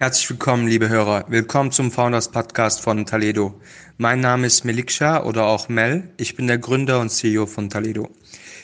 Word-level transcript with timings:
Herzlich 0.00 0.30
willkommen, 0.30 0.68
liebe 0.68 0.88
Hörer. 0.88 1.24
Willkommen 1.26 1.72
zum 1.72 1.90
Founders 1.90 2.30
Podcast 2.30 2.80
von 2.80 3.04
Taledo. 3.04 3.60
Mein 3.96 4.20
Name 4.20 4.46
ist 4.46 4.64
Meliksha 4.64 5.24
oder 5.24 5.46
auch 5.46 5.68
Mel. 5.68 6.08
Ich 6.18 6.36
bin 6.36 6.46
der 6.46 6.58
Gründer 6.58 7.00
und 7.00 7.08
CEO 7.08 7.46
von 7.46 7.68
Taledo. 7.68 8.08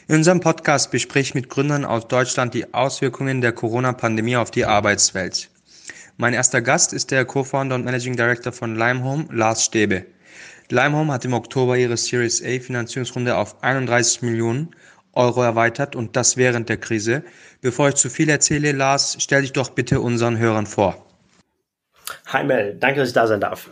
In 0.07 0.15
unserem 0.15 0.39
Podcast 0.39 0.93
bespreche 0.93 1.31
ich 1.31 1.35
mit 1.35 1.49
Gründern 1.49 1.85
aus 1.85 2.07
Deutschland 2.07 2.55
die 2.55 2.73
Auswirkungen 2.73 3.41
der 3.41 3.51
Corona-Pandemie 3.51 4.37
auf 4.37 4.53
die 4.53 4.65
Arbeitswelt. 4.65 5.51
Mein 6.19 6.35
erster 6.35 6.63
Gast 6.63 6.93
ist 6.93 7.11
der 7.11 7.25
Co-Founder 7.25 7.75
und 7.75 7.85
Managing 7.85 8.15
Director 8.15 8.53
von 8.53 8.77
Limehome, 8.77 9.27
Lars 9.33 9.65
Stäbe. 9.65 10.07
Limehome 10.71 11.13
hat 11.13 11.25
im 11.25 11.33
Oktober 11.33 11.77
ihre 11.77 11.97
Series 11.97 12.45
A 12.45 12.61
Finanzierungsrunde 12.61 13.37
auf 13.37 13.61
31 13.61 14.23
Millionen 14.23 14.69
Euro 15.15 15.43
erweitert 15.43 15.97
und 15.97 16.15
das 16.15 16.37
während 16.37 16.69
der 16.69 16.77
Krise. 16.77 17.25
Bevor 17.61 17.89
ich 17.89 17.97
zu 17.97 18.09
viel 18.09 18.29
erzähle, 18.29 18.71
Lars, 18.71 19.17
stell 19.19 19.43
dich 19.43 19.53
doch 19.53 19.71
bitte 19.71 20.01
unseren 20.01 20.39
Hörern 20.39 20.67
vor. 20.67 21.04
Hi 22.27 22.45
Mel, 22.45 22.77
danke, 22.79 23.01
dass 23.01 23.09
ich 23.09 23.15
da 23.15 23.27
sein 23.27 23.41
darf. 23.41 23.71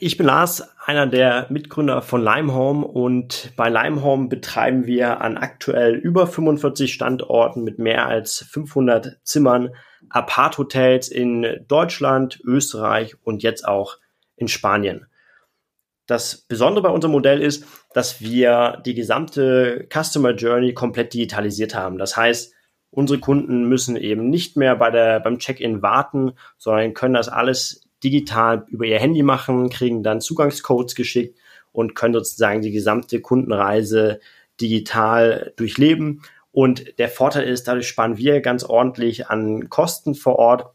Ich 0.00 0.16
bin 0.16 0.26
Lars, 0.26 0.68
einer 0.84 1.06
der 1.06 1.46
Mitgründer 1.50 2.02
von 2.02 2.22
Limehome 2.22 2.86
und 2.86 3.52
bei 3.56 3.68
Limehome 3.68 4.28
betreiben 4.28 4.86
wir 4.86 5.20
an 5.20 5.36
aktuell 5.36 5.94
über 5.94 6.26
45 6.26 6.92
Standorten 6.92 7.64
mit 7.64 7.78
mehr 7.78 8.06
als 8.06 8.46
500 8.50 9.18
Zimmern 9.24 9.70
Apart-Hotels 10.10 11.08
in 11.08 11.64
Deutschland, 11.66 12.40
Österreich 12.44 13.16
und 13.24 13.42
jetzt 13.42 13.66
auch 13.66 13.96
in 14.36 14.46
Spanien. 14.48 15.06
Das 16.06 16.36
Besondere 16.36 16.84
bei 16.84 16.90
unserem 16.90 17.12
Modell 17.12 17.42
ist, 17.42 17.64
dass 17.92 18.20
wir 18.20 18.80
die 18.86 18.94
gesamte 18.94 19.86
Customer 19.92 20.30
Journey 20.30 20.74
komplett 20.74 21.12
digitalisiert 21.12 21.74
haben. 21.74 21.98
Das 21.98 22.16
heißt, 22.16 22.54
Unsere 22.90 23.20
Kunden 23.20 23.68
müssen 23.68 23.96
eben 23.96 24.30
nicht 24.30 24.56
mehr 24.56 24.76
bei 24.76 24.90
der, 24.90 25.20
beim 25.20 25.38
Check-in 25.38 25.82
warten, 25.82 26.32
sondern 26.56 26.94
können 26.94 27.14
das 27.14 27.28
alles 27.28 27.88
digital 28.02 28.64
über 28.68 28.86
ihr 28.86 28.98
Handy 28.98 29.22
machen, 29.22 29.70
kriegen 29.70 30.02
dann 30.02 30.20
Zugangscodes 30.20 30.94
geschickt 30.94 31.38
und 31.72 31.94
können 31.94 32.14
sozusagen 32.14 32.62
die 32.62 32.70
gesamte 32.70 33.20
Kundenreise 33.20 34.20
digital 34.60 35.52
durchleben. 35.56 36.22
Und 36.50 36.98
der 36.98 37.08
Vorteil 37.08 37.44
ist, 37.44 37.68
dadurch 37.68 37.88
sparen 37.88 38.16
wir 38.16 38.40
ganz 38.40 38.64
ordentlich 38.64 39.28
an 39.28 39.68
Kosten 39.68 40.14
vor 40.14 40.36
Ort. 40.36 40.72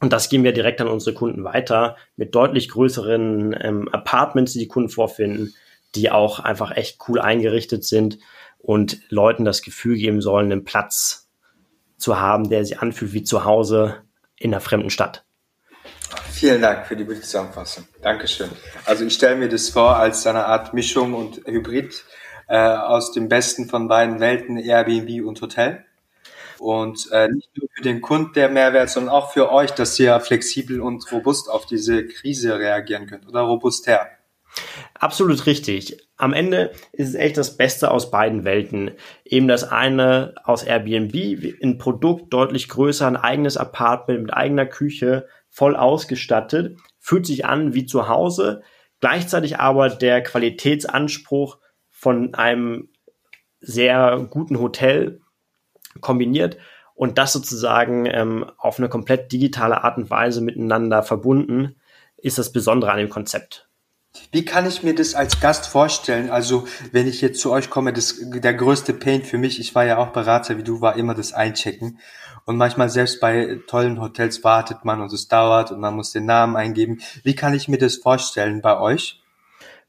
Und 0.00 0.12
das 0.12 0.30
geben 0.30 0.44
wir 0.44 0.52
direkt 0.52 0.80
an 0.80 0.88
unsere 0.88 1.14
Kunden 1.14 1.44
weiter 1.44 1.96
mit 2.16 2.34
deutlich 2.34 2.70
größeren 2.70 3.54
ähm, 3.60 3.88
Apartments, 3.88 4.52
die 4.52 4.60
die 4.60 4.68
Kunden 4.68 4.88
vorfinden, 4.88 5.52
die 5.94 6.10
auch 6.10 6.38
einfach 6.38 6.74
echt 6.74 7.00
cool 7.08 7.20
eingerichtet 7.20 7.84
sind 7.84 8.18
und 8.58 9.00
Leuten 9.10 9.44
das 9.44 9.60
Gefühl 9.60 9.96
geben 9.96 10.22
sollen, 10.22 10.52
einen 10.52 10.64
Platz 10.64 11.29
zu 12.00 12.20
haben, 12.20 12.48
der 12.48 12.64
sich 12.64 12.80
anfühlt 12.80 13.12
wie 13.12 13.22
zu 13.22 13.44
Hause 13.44 14.02
in 14.36 14.52
einer 14.52 14.60
fremden 14.60 14.90
Stadt. 14.90 15.24
Vielen 16.32 16.62
Dank 16.62 16.86
für 16.86 16.96
die 16.96 17.04
gute 17.04 17.20
Zusammenfassung. 17.20 17.86
Dankeschön. 18.02 18.50
Also 18.84 19.04
ich 19.04 19.14
stelle 19.14 19.36
mir 19.36 19.48
das 19.48 19.68
vor 19.68 19.96
als 19.96 20.26
eine 20.26 20.46
Art 20.46 20.74
Mischung 20.74 21.14
und 21.14 21.42
Hybrid 21.46 22.04
äh, 22.48 22.56
aus 22.56 23.12
dem 23.12 23.28
Besten 23.28 23.68
von 23.68 23.88
beiden 23.88 24.20
Welten, 24.20 24.56
Airbnb 24.56 25.26
und 25.26 25.40
Hotel. 25.40 25.84
Und 26.58 27.10
äh, 27.12 27.28
nicht 27.28 27.56
nur 27.56 27.68
für 27.74 27.82
den 27.82 28.00
Kunden 28.00 28.34
der 28.34 28.48
Mehrwert, 28.50 28.90
sondern 28.90 29.14
auch 29.14 29.32
für 29.32 29.50
euch, 29.50 29.70
dass 29.70 29.98
ihr 29.98 30.18
flexibel 30.20 30.80
und 30.80 31.10
robust 31.12 31.48
auf 31.48 31.64
diese 31.64 32.06
Krise 32.06 32.58
reagieren 32.58 33.06
könnt 33.06 33.26
oder 33.26 33.40
robuster. 33.42 34.08
Absolut 34.94 35.46
richtig. 35.46 35.96
Am 36.20 36.34
Ende 36.34 36.72
ist 36.92 37.08
es 37.08 37.14
echt 37.14 37.38
das 37.38 37.56
Beste 37.56 37.90
aus 37.90 38.10
beiden 38.10 38.44
Welten. 38.44 38.90
Eben 39.24 39.48
das 39.48 39.64
eine 39.64 40.34
aus 40.44 40.62
Airbnb, 40.62 41.14
ein 41.62 41.78
Produkt 41.78 42.32
deutlich 42.32 42.68
größer, 42.68 43.06
ein 43.06 43.16
eigenes 43.16 43.56
Apartment 43.56 44.20
mit 44.20 44.34
eigener 44.34 44.66
Küche, 44.66 45.26
voll 45.48 45.76
ausgestattet, 45.76 46.78
fühlt 46.98 47.24
sich 47.24 47.46
an 47.46 47.72
wie 47.72 47.86
zu 47.86 48.08
Hause, 48.08 48.62
gleichzeitig 49.00 49.58
aber 49.58 49.88
der 49.88 50.22
Qualitätsanspruch 50.22 51.58
von 51.88 52.34
einem 52.34 52.90
sehr 53.60 54.26
guten 54.28 54.60
Hotel 54.60 55.22
kombiniert 56.02 56.58
und 56.94 57.16
das 57.16 57.32
sozusagen 57.32 58.04
ähm, 58.04 58.44
auf 58.58 58.78
eine 58.78 58.90
komplett 58.90 59.32
digitale 59.32 59.82
Art 59.84 59.96
und 59.96 60.10
Weise 60.10 60.42
miteinander 60.42 61.02
verbunden, 61.02 61.76
ist 62.18 62.36
das 62.36 62.52
Besondere 62.52 62.92
an 62.92 62.98
dem 62.98 63.08
Konzept. 63.08 63.69
Wie 64.32 64.44
kann 64.44 64.66
ich 64.66 64.82
mir 64.82 64.94
das 64.94 65.14
als 65.14 65.40
Gast 65.40 65.66
vorstellen? 65.66 66.30
Also, 66.30 66.66
wenn 66.90 67.06
ich 67.06 67.20
jetzt 67.20 67.40
zu 67.40 67.52
euch 67.52 67.70
komme, 67.70 67.92
das, 67.92 68.16
der 68.20 68.54
größte 68.54 68.92
Pain 68.92 69.22
für 69.22 69.38
mich, 69.38 69.60
ich 69.60 69.74
war 69.74 69.84
ja 69.84 69.98
auch 69.98 70.08
Berater 70.08 70.58
wie 70.58 70.64
du, 70.64 70.80
war 70.80 70.96
immer 70.96 71.14
das 71.14 71.32
Einchecken. 71.32 71.98
Und 72.44 72.56
manchmal 72.56 72.88
selbst 72.88 73.20
bei 73.20 73.60
tollen 73.68 74.00
Hotels 74.00 74.42
wartet 74.42 74.84
man 74.84 75.00
und 75.00 75.12
es 75.12 75.28
dauert 75.28 75.70
und 75.70 75.80
man 75.80 75.94
muss 75.94 76.10
den 76.10 76.26
Namen 76.26 76.56
eingeben. 76.56 77.00
Wie 77.22 77.36
kann 77.36 77.54
ich 77.54 77.68
mir 77.68 77.78
das 77.78 77.96
vorstellen 77.96 78.60
bei 78.62 78.80
euch? 78.80 79.22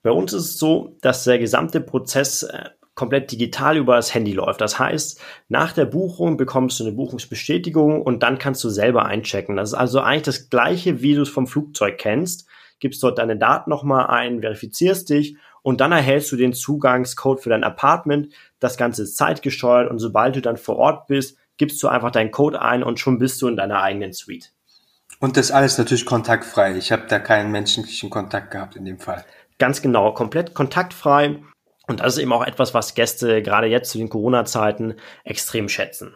Bei 0.03 0.11
uns 0.11 0.33
ist 0.33 0.45
es 0.45 0.59
so, 0.59 0.95
dass 1.01 1.23
der 1.23 1.39
gesamte 1.39 1.81
Prozess 1.81 2.43
äh, 2.43 2.69
komplett 2.93 3.31
digital 3.31 3.77
über 3.77 3.95
das 3.95 4.13
Handy 4.13 4.33
läuft. 4.33 4.61
Das 4.61 4.77
heißt, 4.77 5.19
nach 5.49 5.73
der 5.73 5.85
Buchung 5.85 6.37
bekommst 6.37 6.79
du 6.79 6.83
eine 6.83 6.93
Buchungsbestätigung 6.93 8.01
und 8.01 8.21
dann 8.21 8.37
kannst 8.37 8.63
du 8.63 8.69
selber 8.69 9.05
einchecken. 9.05 9.55
Das 9.55 9.69
ist 9.69 9.75
also 9.75 10.01
eigentlich 10.01 10.23
das 10.23 10.49
gleiche, 10.49 11.01
wie 11.01 11.15
du 11.15 11.21
es 11.21 11.29
vom 11.29 11.47
Flugzeug 11.47 11.97
kennst 11.97 12.47
gibst 12.81 13.01
dort 13.01 13.17
deine 13.17 13.37
Daten 13.37 13.69
nochmal 13.69 14.07
ein, 14.07 14.41
verifizierst 14.41 15.09
dich 15.09 15.37
und 15.61 15.79
dann 15.79 15.93
erhältst 15.93 16.31
du 16.33 16.35
den 16.35 16.51
Zugangscode 16.51 17.39
für 17.39 17.49
dein 17.49 17.63
Apartment. 17.63 18.33
Das 18.59 18.75
Ganze 18.75 19.03
ist 19.03 19.15
zeitgesteuert 19.15 19.89
und 19.89 19.99
sobald 19.99 20.35
du 20.35 20.41
dann 20.41 20.57
vor 20.57 20.75
Ort 20.75 21.07
bist, 21.07 21.37
gibst 21.57 21.81
du 21.81 21.87
einfach 21.87 22.11
deinen 22.11 22.31
Code 22.31 22.61
ein 22.61 22.83
und 22.83 22.99
schon 22.99 23.19
bist 23.19 23.41
du 23.41 23.47
in 23.47 23.55
deiner 23.55 23.81
eigenen 23.81 24.11
Suite. 24.11 24.51
Und 25.19 25.37
das 25.37 25.51
alles 25.51 25.77
natürlich 25.77 26.05
kontaktfrei. 26.05 26.75
Ich 26.75 26.91
habe 26.91 27.03
da 27.07 27.19
keinen 27.19 27.51
menschlichen 27.51 28.09
Kontakt 28.09 28.51
gehabt 28.51 28.75
in 28.75 28.85
dem 28.85 28.97
Fall. 28.97 29.23
Ganz 29.59 29.83
genau, 29.83 30.11
komplett 30.13 30.55
kontaktfrei. 30.55 31.39
Und 31.87 31.99
das 31.99 32.15
ist 32.15 32.23
eben 32.23 32.33
auch 32.33 32.45
etwas, 32.45 32.73
was 32.73 32.95
Gäste 32.95 33.43
gerade 33.43 33.67
jetzt 33.67 33.91
zu 33.91 33.99
den 33.99 34.09
Corona-Zeiten 34.09 34.95
extrem 35.23 35.69
schätzen. 35.69 36.13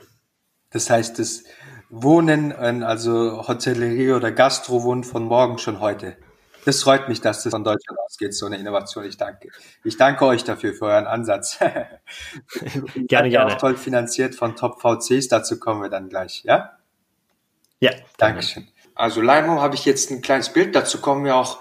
Das 0.72 0.90
heißt, 0.90 1.20
das 1.20 1.44
Wohnen, 1.90 2.52
also 2.84 3.48
Hotellerie 3.48 4.14
oder 4.14 4.32
Gastro 4.32 4.84
wohnen 4.84 5.04
von 5.04 5.26
morgen 5.26 5.60
schon 5.60 5.80
heute. 5.80 6.18
Das 6.66 6.82
freut 6.82 7.08
mich, 7.08 7.22
dass 7.22 7.44
das 7.44 7.52
von 7.52 7.64
Deutschland 7.64 8.00
ausgeht, 8.00 8.34
so 8.34 8.48
eine 8.48 8.58
Innovation. 8.58 9.06
Ich 9.06 9.18
danke. 9.18 9.50
Ich 9.84 9.98
danke 9.98 10.26
euch 10.26 10.44
dafür 10.44 10.74
für 10.74 10.86
euren 10.86 11.06
Ansatz. 11.06 11.60
gerne, 12.96 13.30
gerne. 13.30 13.54
Auch 13.54 13.58
toll 13.60 13.78
finanziert 13.78 14.34
von 14.34 14.56
Top 14.56 14.82
VCs. 14.82 15.28
Dazu 15.28 15.60
kommen 15.60 15.84
wir 15.84 15.90
dann 15.90 16.10
gleich, 16.10 16.44
ja? 16.44 16.72
Ja. 17.80 17.92
Dankeschön. 18.18 18.68
Also 18.96 19.22
Limo 19.22 19.62
habe 19.62 19.76
ich 19.76 19.86
jetzt 19.86 20.10
ein 20.10 20.24
kleines 20.24 20.52
Bild. 20.52 20.76
Dazu 20.76 21.02
kommen 21.02 21.24
wir 21.24 21.36
auch 21.36 21.60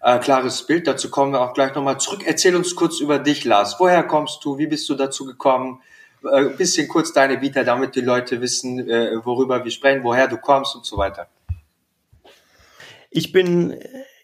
äh, 0.00 0.18
klares 0.20 0.66
Bild. 0.66 0.86
Dazu 0.86 1.10
kommen 1.10 1.32
wir 1.32 1.42
auch 1.42 1.52
gleich 1.52 1.74
nochmal 1.74 1.98
zurück. 2.00 2.22
Erzähl 2.24 2.56
uns 2.56 2.74
kurz 2.74 3.00
über 3.00 3.18
dich, 3.18 3.44
Lars. 3.44 3.76
Woher 3.78 4.04
kommst 4.04 4.42
du? 4.42 4.56
Wie 4.56 4.66
bist 4.66 4.88
du 4.88 4.94
dazu 4.94 5.26
gekommen? 5.26 5.82
Äh, 6.24 6.44
bisschen 6.56 6.88
kurz 6.88 7.12
deine 7.12 7.42
Vita, 7.42 7.62
damit 7.62 7.94
die 7.94 8.00
Leute 8.00 8.40
wissen, 8.40 8.88
äh, 8.88 9.22
worüber 9.22 9.62
wir 9.62 9.70
sprechen, 9.70 10.02
woher 10.02 10.28
du 10.28 10.38
kommst 10.38 10.74
und 10.76 10.86
so 10.86 10.96
weiter. 10.96 11.28
Ich 13.10 13.32
bin 13.32 13.78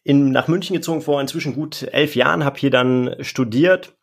in, 0.04 0.30
nach 0.30 0.48
München 0.48 0.74
gezogen 0.74 1.02
vor 1.02 1.20
inzwischen 1.20 1.54
gut 1.54 1.82
elf 1.92 2.16
Jahren, 2.16 2.44
habe 2.44 2.58
hier 2.58 2.70
dann 2.70 3.14
studiert. 3.20 3.94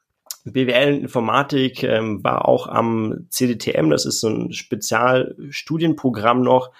BWL 0.45 0.95
Informatik 0.95 1.83
ähm, 1.83 2.23
war 2.23 2.47
auch 2.47 2.67
am 2.67 3.27
CDTM, 3.29 3.89
das 3.89 4.05
ist 4.05 4.21
so 4.21 4.29
ein 4.29 4.53
Spezialstudienprogramm 4.53 6.41
noch. 6.41 6.71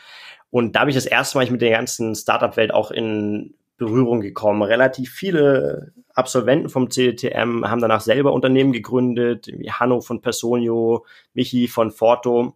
Und 0.50 0.76
da 0.76 0.82
habe 0.82 0.90
ich 0.90 0.96
das 0.96 1.06
erste 1.06 1.38
Mal 1.38 1.50
mit 1.52 1.62
der 1.62 1.72
ganzen 1.72 2.16
Startup-Welt 2.16 2.74
auch 2.74 2.92
in 2.92 3.54
Berührung 3.78 4.22
gekommen. 4.22 4.64
Relativ 4.64 5.12
viele 5.12 5.94
Absolventen 6.14 6.70
vom 6.70 6.90
CDTM 6.90 7.66
haben 7.66 7.82
danach 7.82 8.02
selber 8.02 8.34
Unternehmen 8.34 8.72
gegründet, 8.72 9.48
wie 9.48 9.72
Hanno 9.72 10.02
von 10.02 10.22
Personio, 10.22 11.06
Michi 11.34 11.68
von 11.68 11.92
Forto. 11.92 12.56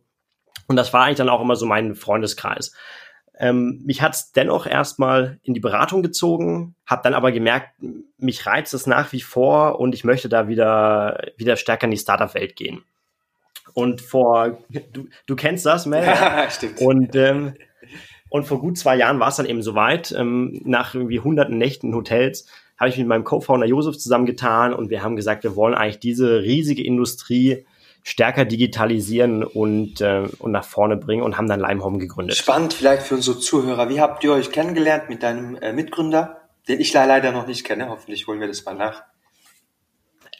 Und 0.67 0.75
das 0.75 0.93
war 0.93 1.03
eigentlich 1.03 1.17
dann 1.17 1.29
auch 1.29 1.41
immer 1.41 1.55
so 1.55 1.65
mein 1.65 1.95
Freundeskreis. 1.95 2.73
Ähm, 3.39 3.81
mich 3.85 4.01
hat 4.01 4.13
es 4.13 4.31
dennoch 4.31 4.67
erstmal 4.67 5.39
in 5.43 5.53
die 5.53 5.59
Beratung 5.59 6.03
gezogen, 6.03 6.75
habe 6.85 7.01
dann 7.03 7.13
aber 7.13 7.31
gemerkt, 7.31 7.71
mich 8.17 8.45
reizt 8.45 8.73
es 8.73 8.85
nach 8.85 9.11
wie 9.11 9.21
vor 9.21 9.79
und 9.79 9.95
ich 9.95 10.03
möchte 10.03 10.29
da 10.29 10.47
wieder, 10.47 11.19
wieder 11.37 11.55
stärker 11.55 11.85
in 11.85 11.91
die 11.91 11.97
Startup-Welt 11.97 12.55
gehen. 12.55 12.83
Und 13.73 14.01
vor, 14.01 14.59
du, 14.69 15.07
du 15.25 15.35
kennst 15.35 15.65
das, 15.65 15.85
Mel? 15.85 16.03
Ja, 16.03 16.49
stimmt. 16.51 16.79
Und, 16.79 17.15
ähm, 17.15 17.55
und 18.29 18.45
vor 18.45 18.59
gut 18.59 18.77
zwei 18.77 18.95
Jahren 18.95 19.19
war 19.19 19.29
es 19.29 19.35
dann 19.37 19.47
eben 19.47 19.63
soweit. 19.63 20.11
Ähm, 20.11 20.61
nach 20.63 20.93
irgendwie 20.93 21.19
hunderten 21.19 21.57
Nächten 21.57 21.87
in 21.87 21.95
Hotels 21.95 22.47
habe 22.77 22.89
ich 22.89 22.97
mit 22.97 23.07
meinem 23.07 23.23
Co-Founder 23.23 23.65
Josef 23.65 23.97
zusammengetan 23.97 24.73
und 24.73 24.89
wir 24.89 25.03
haben 25.03 25.15
gesagt, 25.15 25.43
wir 25.43 25.55
wollen 25.55 25.73
eigentlich 25.73 25.99
diese 25.99 26.41
riesige 26.41 26.83
Industrie 26.83 27.65
stärker 28.03 28.43
digitalisieren 28.43 29.43
und, 29.43 30.01
äh, 30.01 30.27
und 30.39 30.51
nach 30.51 30.65
vorne 30.65 30.97
bringen 30.97 31.23
und 31.23 31.37
haben 31.37 31.47
dann 31.47 31.61
Limehome 31.61 31.99
gegründet. 31.99 32.35
Spannend 32.35 32.73
vielleicht 32.73 33.03
für 33.03 33.15
unsere 33.15 33.39
Zuhörer. 33.39 33.89
Wie 33.89 34.01
habt 34.01 34.23
ihr 34.23 34.33
euch 34.33 34.51
kennengelernt 34.51 35.09
mit 35.09 35.23
deinem 35.23 35.55
äh, 35.55 35.71
Mitgründer, 35.71 36.41
den 36.67 36.81
ich 36.81 36.93
leider 36.93 37.31
noch 37.31 37.47
nicht 37.47 37.63
kenne? 37.63 37.89
Hoffentlich 37.89 38.27
holen 38.27 38.41
wir 38.41 38.47
das 38.47 38.65
mal 38.65 38.75
nach. 38.75 39.03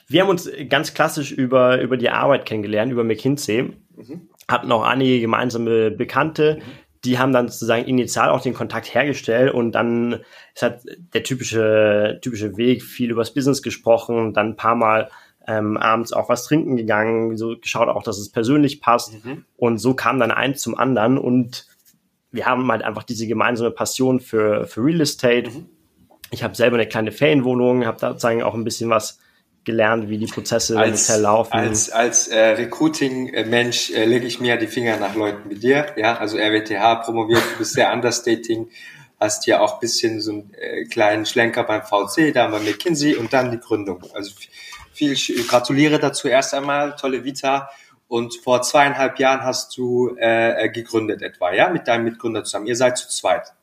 Wir 0.07 0.21
haben 0.21 0.29
uns 0.29 0.49
ganz 0.67 0.93
klassisch 0.93 1.31
über, 1.31 1.79
über 1.81 1.95
die 1.95 2.09
Arbeit 2.09 2.45
kennengelernt, 2.45 2.91
über 2.91 3.05
McKinsey. 3.05 3.73
Mhm. 3.95 4.29
Hatten 4.49 4.71
auch 4.73 4.83
einige 4.83 5.21
gemeinsame 5.21 5.89
Bekannte, 5.89 6.57
mhm. 6.57 6.61
die 7.05 7.17
haben 7.17 7.31
dann 7.31 7.47
sozusagen 7.47 7.85
initial 7.85 8.29
auch 8.29 8.41
den 8.41 8.53
Kontakt 8.53 8.93
hergestellt 8.93 9.53
und 9.53 9.71
dann 9.71 10.19
ist 10.53 10.63
halt 10.63 10.81
der 11.13 11.23
typische, 11.23 12.19
typische 12.21 12.57
Weg, 12.57 12.83
viel 12.83 13.09
übers 13.09 13.33
Business 13.33 13.61
gesprochen, 13.61 14.33
dann 14.33 14.49
ein 14.49 14.55
paar 14.57 14.75
Mal 14.75 15.09
ähm, 15.47 15.77
abends 15.77 16.13
auch 16.13 16.29
was 16.29 16.45
trinken 16.45 16.77
gegangen, 16.77 17.37
so 17.37 17.55
geschaut 17.59 17.89
auch, 17.89 18.03
dass 18.03 18.17
es 18.17 18.31
persönlich 18.31 18.81
passt. 18.81 19.23
Mhm. 19.23 19.45
Und 19.55 19.77
so 19.77 19.93
kam 19.93 20.19
dann 20.19 20.31
eins 20.31 20.61
zum 20.61 20.77
anderen 20.77 21.17
und 21.17 21.67
wir 22.31 22.45
haben 22.45 22.69
halt 22.71 22.83
einfach 22.83 23.03
diese 23.03 23.27
gemeinsame 23.27 23.71
Passion 23.71 24.19
für, 24.19 24.65
für 24.65 24.83
Real 24.83 25.01
Estate. 25.01 25.51
Mhm. 25.51 25.69
Ich 26.31 26.43
habe 26.43 26.55
selber 26.55 26.77
eine 26.77 26.87
kleine 26.87 27.11
Ferienwohnung, 27.11 27.85
habe 27.85 27.99
da 27.99 28.09
sozusagen 28.09 28.41
auch 28.41 28.55
ein 28.55 28.63
bisschen 28.63 28.89
was 28.89 29.19
gelernt, 29.65 30.09
wie 30.09 30.17
die 30.17 30.25
Prozesse 30.25 30.77
als, 30.77 31.07
im 31.07 31.13
Hotel 31.13 31.23
laufen. 31.23 31.53
Als, 31.53 31.89
als 31.89 32.27
äh, 32.27 32.39
Recruiting-Mensch 32.39 33.91
äh, 33.91 34.05
lege 34.05 34.25
ich 34.25 34.39
mir 34.39 34.57
die 34.57 34.67
Finger 34.67 34.97
nach 34.97 35.15
Leuten 35.15 35.49
wie 35.49 35.55
dir. 35.55 35.85
Ja, 35.95 36.17
also 36.17 36.37
RWTH 36.37 37.03
promoviert, 37.05 37.43
du 37.53 37.59
bist 37.59 37.73
sehr 37.73 37.93
understating, 37.93 38.69
hast 39.19 39.47
ja 39.47 39.61
auch 39.61 39.79
bisschen 39.79 40.19
so 40.19 40.31
einen 40.31 40.53
äh, 40.55 40.83
kleinen 40.85 41.25
Schlenker 41.25 41.63
beim 41.63 41.83
VC, 41.83 42.33
da 42.33 42.43
haben 42.43 42.53
wir 42.53 42.59
McKinsey 42.59 43.15
und 43.15 43.31
dann 43.31 43.51
die 43.51 43.59
Gründung. 43.59 44.03
Also 44.13 44.33
viel, 44.93 45.15
gratuliere 45.45 45.99
dazu 45.99 46.27
erst 46.27 46.53
einmal, 46.53 46.95
tolle 46.95 47.23
Vita. 47.23 47.69
Und 48.07 48.35
vor 48.35 48.61
zweieinhalb 48.61 49.17
Jahren 49.19 49.43
hast 49.43 49.75
du 49.77 50.15
äh, 50.17 50.69
gegründet 50.69 51.21
etwa, 51.21 51.53
ja, 51.53 51.69
mit 51.69 51.87
deinem 51.87 52.03
Mitgründer 52.03 52.43
zusammen. 52.43 52.67
Ihr 52.67 52.75
seid 52.75 52.97
zu 52.97 53.09
zweit. 53.09 53.53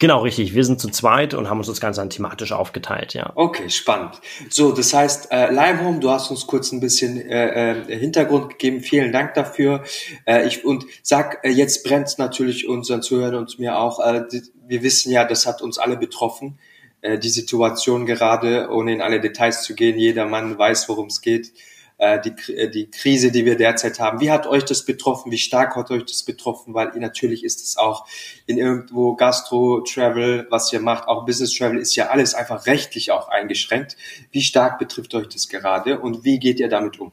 Genau, 0.00 0.20
richtig. 0.20 0.54
Wir 0.54 0.64
sind 0.64 0.80
zu 0.80 0.88
zweit 0.88 1.34
und 1.34 1.48
haben 1.48 1.58
uns 1.58 1.68
das 1.68 1.80
Ganze 1.80 2.00
dann 2.00 2.10
thematisch 2.10 2.52
aufgeteilt, 2.52 3.14
ja. 3.14 3.32
Okay, 3.36 3.70
spannend. 3.70 4.20
So, 4.50 4.72
das 4.72 4.92
heißt, 4.92 5.30
äh, 5.30 5.50
Limehome, 5.50 6.00
du 6.00 6.10
hast 6.10 6.30
uns 6.30 6.46
kurz 6.46 6.72
ein 6.72 6.80
bisschen 6.80 7.20
äh, 7.20 7.72
äh, 7.72 7.98
Hintergrund 7.98 8.50
gegeben. 8.50 8.80
Vielen 8.80 9.12
Dank 9.12 9.34
dafür. 9.34 9.84
Äh, 10.26 10.46
ich 10.46 10.64
und 10.64 10.84
sag, 11.02 11.44
äh, 11.44 11.48
jetzt 11.50 11.84
brennt 11.84 12.18
natürlich 12.18 12.68
unseren 12.68 13.02
Zuhörern 13.02 13.36
und 13.36 13.58
mir 13.58 13.78
auch. 13.78 14.00
Äh, 14.00 14.24
wir 14.66 14.82
wissen 14.82 15.12
ja, 15.12 15.24
das 15.24 15.46
hat 15.46 15.62
uns 15.62 15.78
alle 15.78 15.96
betroffen. 15.96 16.58
Äh, 17.04 17.18
die 17.18 17.28
Situation 17.28 18.06
gerade, 18.06 18.70
ohne 18.70 18.92
in 18.94 19.02
alle 19.02 19.20
Details 19.20 19.62
zu 19.62 19.74
gehen. 19.74 19.98
Jeder 19.98 20.24
Mann 20.26 20.58
weiß, 20.58 20.88
worum 20.88 21.08
es 21.08 21.20
geht 21.20 21.52
äh, 21.98 22.18
die, 22.20 22.52
äh, 22.52 22.70
die 22.70 22.90
Krise, 22.90 23.30
die 23.30 23.44
wir 23.44 23.56
derzeit 23.56 24.00
haben. 24.00 24.20
Wie 24.20 24.30
hat 24.30 24.46
euch 24.46 24.64
das 24.64 24.86
betroffen? 24.86 25.30
Wie 25.30 25.38
stark 25.38 25.76
hat 25.76 25.90
euch 25.90 26.06
das 26.06 26.22
betroffen? 26.22 26.72
Weil 26.72 26.92
natürlich 26.98 27.44
ist 27.44 27.62
es 27.62 27.76
auch 27.76 28.06
in 28.46 28.56
irgendwo 28.56 29.16
Gastro, 29.16 29.82
Travel, 29.82 30.46
was 30.48 30.72
ihr 30.72 30.80
macht, 30.80 31.06
auch 31.06 31.26
Business 31.26 31.54
Travel 31.54 31.78
ist 31.78 31.94
ja 31.94 32.08
alles 32.08 32.34
einfach 32.34 32.64
rechtlich 32.66 33.12
auch 33.12 33.28
eingeschränkt. 33.28 33.96
Wie 34.30 34.42
stark 34.42 34.78
betrifft 34.78 35.14
euch 35.14 35.28
das 35.28 35.48
gerade 35.48 36.00
und 36.00 36.24
wie 36.24 36.38
geht 36.38 36.58
ihr 36.58 36.68
damit 36.68 36.98
um? 36.98 37.12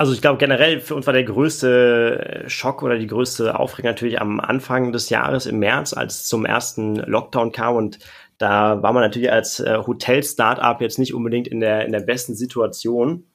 Also 0.00 0.14
ich 0.14 0.22
glaube 0.22 0.38
generell 0.38 0.80
für 0.80 0.94
uns 0.94 1.06
war 1.06 1.12
der 1.12 1.24
größte 1.24 2.44
Schock 2.46 2.82
oder 2.82 2.96
die 2.96 3.06
größte 3.06 3.58
Aufregung 3.58 3.90
natürlich 3.90 4.18
am 4.18 4.40
Anfang 4.40 4.92
des 4.92 5.10
Jahres 5.10 5.44
im 5.44 5.58
März, 5.58 5.92
als 5.92 6.22
es 6.22 6.26
zum 6.26 6.46
ersten 6.46 6.96
Lockdown 6.96 7.52
kam 7.52 7.76
und 7.76 7.98
da 8.38 8.82
war 8.82 8.94
man 8.94 9.02
natürlich 9.02 9.30
als 9.30 9.60
äh, 9.60 9.76
Hotel-Startup 9.76 10.80
jetzt 10.80 10.98
nicht 10.98 11.12
unbedingt 11.12 11.48
in 11.48 11.60
der, 11.60 11.84
in 11.84 11.92
der 11.92 12.00
besten 12.00 12.34
Situation. 12.34 13.26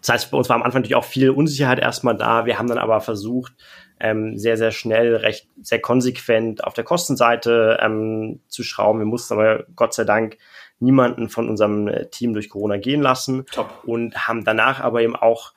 Das 0.00 0.08
heißt, 0.08 0.30
bei 0.30 0.38
uns 0.38 0.48
war 0.48 0.56
am 0.56 0.62
Anfang 0.62 0.80
natürlich 0.80 0.96
auch 0.96 1.04
viel 1.04 1.28
Unsicherheit 1.28 1.78
erstmal 1.78 2.16
da. 2.16 2.46
Wir 2.46 2.58
haben 2.58 2.68
dann 2.68 2.78
aber 2.78 3.02
versucht, 3.02 3.52
ähm, 4.00 4.38
sehr, 4.38 4.56
sehr 4.56 4.70
schnell, 4.70 5.14
recht, 5.16 5.46
sehr 5.60 5.82
konsequent 5.82 6.64
auf 6.64 6.72
der 6.72 6.84
Kostenseite 6.84 7.80
ähm, 7.82 8.40
zu 8.48 8.62
schrauben. 8.62 9.00
Wir 9.00 9.06
mussten 9.06 9.34
aber 9.34 9.66
Gott 9.76 9.92
sei 9.92 10.04
Dank 10.04 10.38
niemanden 10.78 11.28
von 11.28 11.50
unserem 11.50 11.86
äh, 11.88 12.08
Team 12.08 12.32
durch 12.32 12.48
Corona 12.48 12.78
gehen 12.78 13.02
lassen 13.02 13.44
Top. 13.52 13.82
und 13.84 14.26
haben 14.26 14.42
danach 14.42 14.80
aber 14.80 15.02
eben 15.02 15.16
auch 15.16 15.52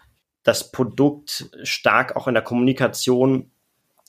das 0.50 0.72
Produkt 0.72 1.51
stark 1.62 2.16
auch 2.16 2.28
in 2.28 2.34
der 2.34 2.42
Kommunikation 2.42 3.51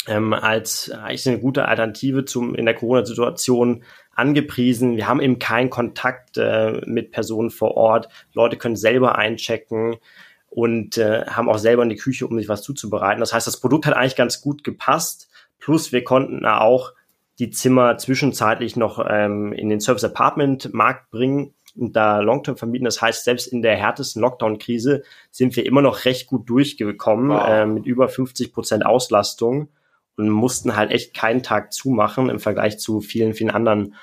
ähm, 0.07 0.33
als 0.33 0.91
eigentlich 0.91 1.29
eine 1.29 1.39
gute 1.39 1.69
Alternative 1.69 2.25
zum 2.25 2.55
in 2.55 2.65
der 2.65 2.75
Corona-Situation 2.75 3.85
angepriesen. 4.15 4.97
Wir 4.97 5.07
haben 5.07 5.21
eben 5.21 5.39
keinen 5.39 5.69
Kontakt 5.69 6.39
äh, 6.39 6.81
mit 6.87 7.13
Personen 7.13 7.51
vor 7.51 7.77
Ort. 7.77 8.09
Leute 8.33 8.57
können 8.57 8.77
selber 8.77 9.19
einchecken 9.19 9.97
und 10.49 10.97
äh, 10.97 11.27
haben 11.27 11.51
auch 11.51 11.59
selber 11.59 11.83
in 11.83 11.91
die 11.91 11.97
Küche, 11.97 12.27
um 12.27 12.39
sich 12.39 12.49
was 12.49 12.63
zuzubereiten. 12.63 13.21
Das 13.21 13.35
heißt, 13.35 13.47
das 13.47 13.61
Produkt 13.61 13.85
hat 13.85 13.95
eigentlich 13.95 14.17
ganz 14.17 14.41
gut 14.41 14.65
gepasst. 14.65 15.29
Plus 15.59 15.93
wir 15.93 16.05
konnten 16.05 16.47
auch 16.47 16.95
die 17.39 17.51
Zimmer 17.51 17.99
zwischenzeitlich 17.99 18.77
noch 18.77 19.05
ähm, 19.07 19.53
in 19.53 19.69
den 19.69 19.81
Service 19.81 20.05
Apartment 20.05 20.73
Markt 20.73 21.11
bringen 21.11 21.53
da 21.75 22.20
Long-Term 22.20 22.56
vermieten. 22.56 22.84
Das 22.84 23.00
heißt, 23.00 23.25
selbst 23.25 23.46
in 23.46 23.62
der 23.62 23.76
härtesten 23.76 24.22
Lockdown-Krise 24.22 25.02
sind 25.31 25.56
wir 25.56 25.67
immer 25.67 25.82
noch 25.82 26.05
recht 26.05 26.26
gut 26.26 26.49
durchgekommen 26.49 27.31
wow. 27.31 27.49
äh, 27.49 27.67
mit 27.67 27.87
über 27.87 28.08
50 28.08 28.52
Prozent 28.52 28.87
Auslastung 28.87 29.69
und 30.17 30.28
mussten 30.28 30.76
halt 30.76 30.90
echt 30.90 31.14
keinen 31.14 31.43
Tag 31.43 31.72
zumachen 31.72 32.28
im 32.28 32.40
Vergleich 32.40 32.78
zu 32.78 33.00
vielen, 33.00 33.34
vielen 33.34 33.50
anderen 33.50 33.94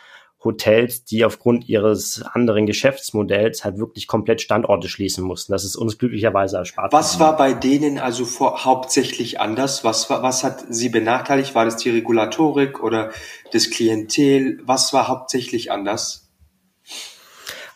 Hotels, 0.44 1.04
die 1.04 1.26
aufgrund 1.26 1.68
ihres 1.68 2.22
anderen 2.22 2.68
Geschäftsmodells 2.68 3.66
halt 3.66 3.80
wirklich 3.80 4.08
komplett 4.08 4.42
Standorte 4.42 4.88
schließen 4.88 5.24
mussten. 5.24 5.52
Das 5.52 5.64
ist 5.64 5.76
uns 5.76 5.98
glücklicherweise 5.98 6.58
erspart. 6.58 6.94
Was 6.94 7.20
war 7.20 7.36
bei 7.36 7.54
denen 7.54 7.98
also 7.98 8.24
vor, 8.24 8.64
hauptsächlich 8.64 9.40
anders? 9.40 9.84
Was, 9.84 10.10
was 10.10 10.44
hat 10.44 10.66
sie 10.70 10.90
benachteiligt? 10.90 11.56
War 11.56 11.66
das 11.66 11.78
die 11.78 11.90
Regulatorik 11.90 12.84
oder 12.84 13.12
das 13.52 13.70
Klientel? 13.72 14.60
Was 14.64 14.94
war 14.94 15.08
hauptsächlich 15.08 15.72
anders? 15.72 16.30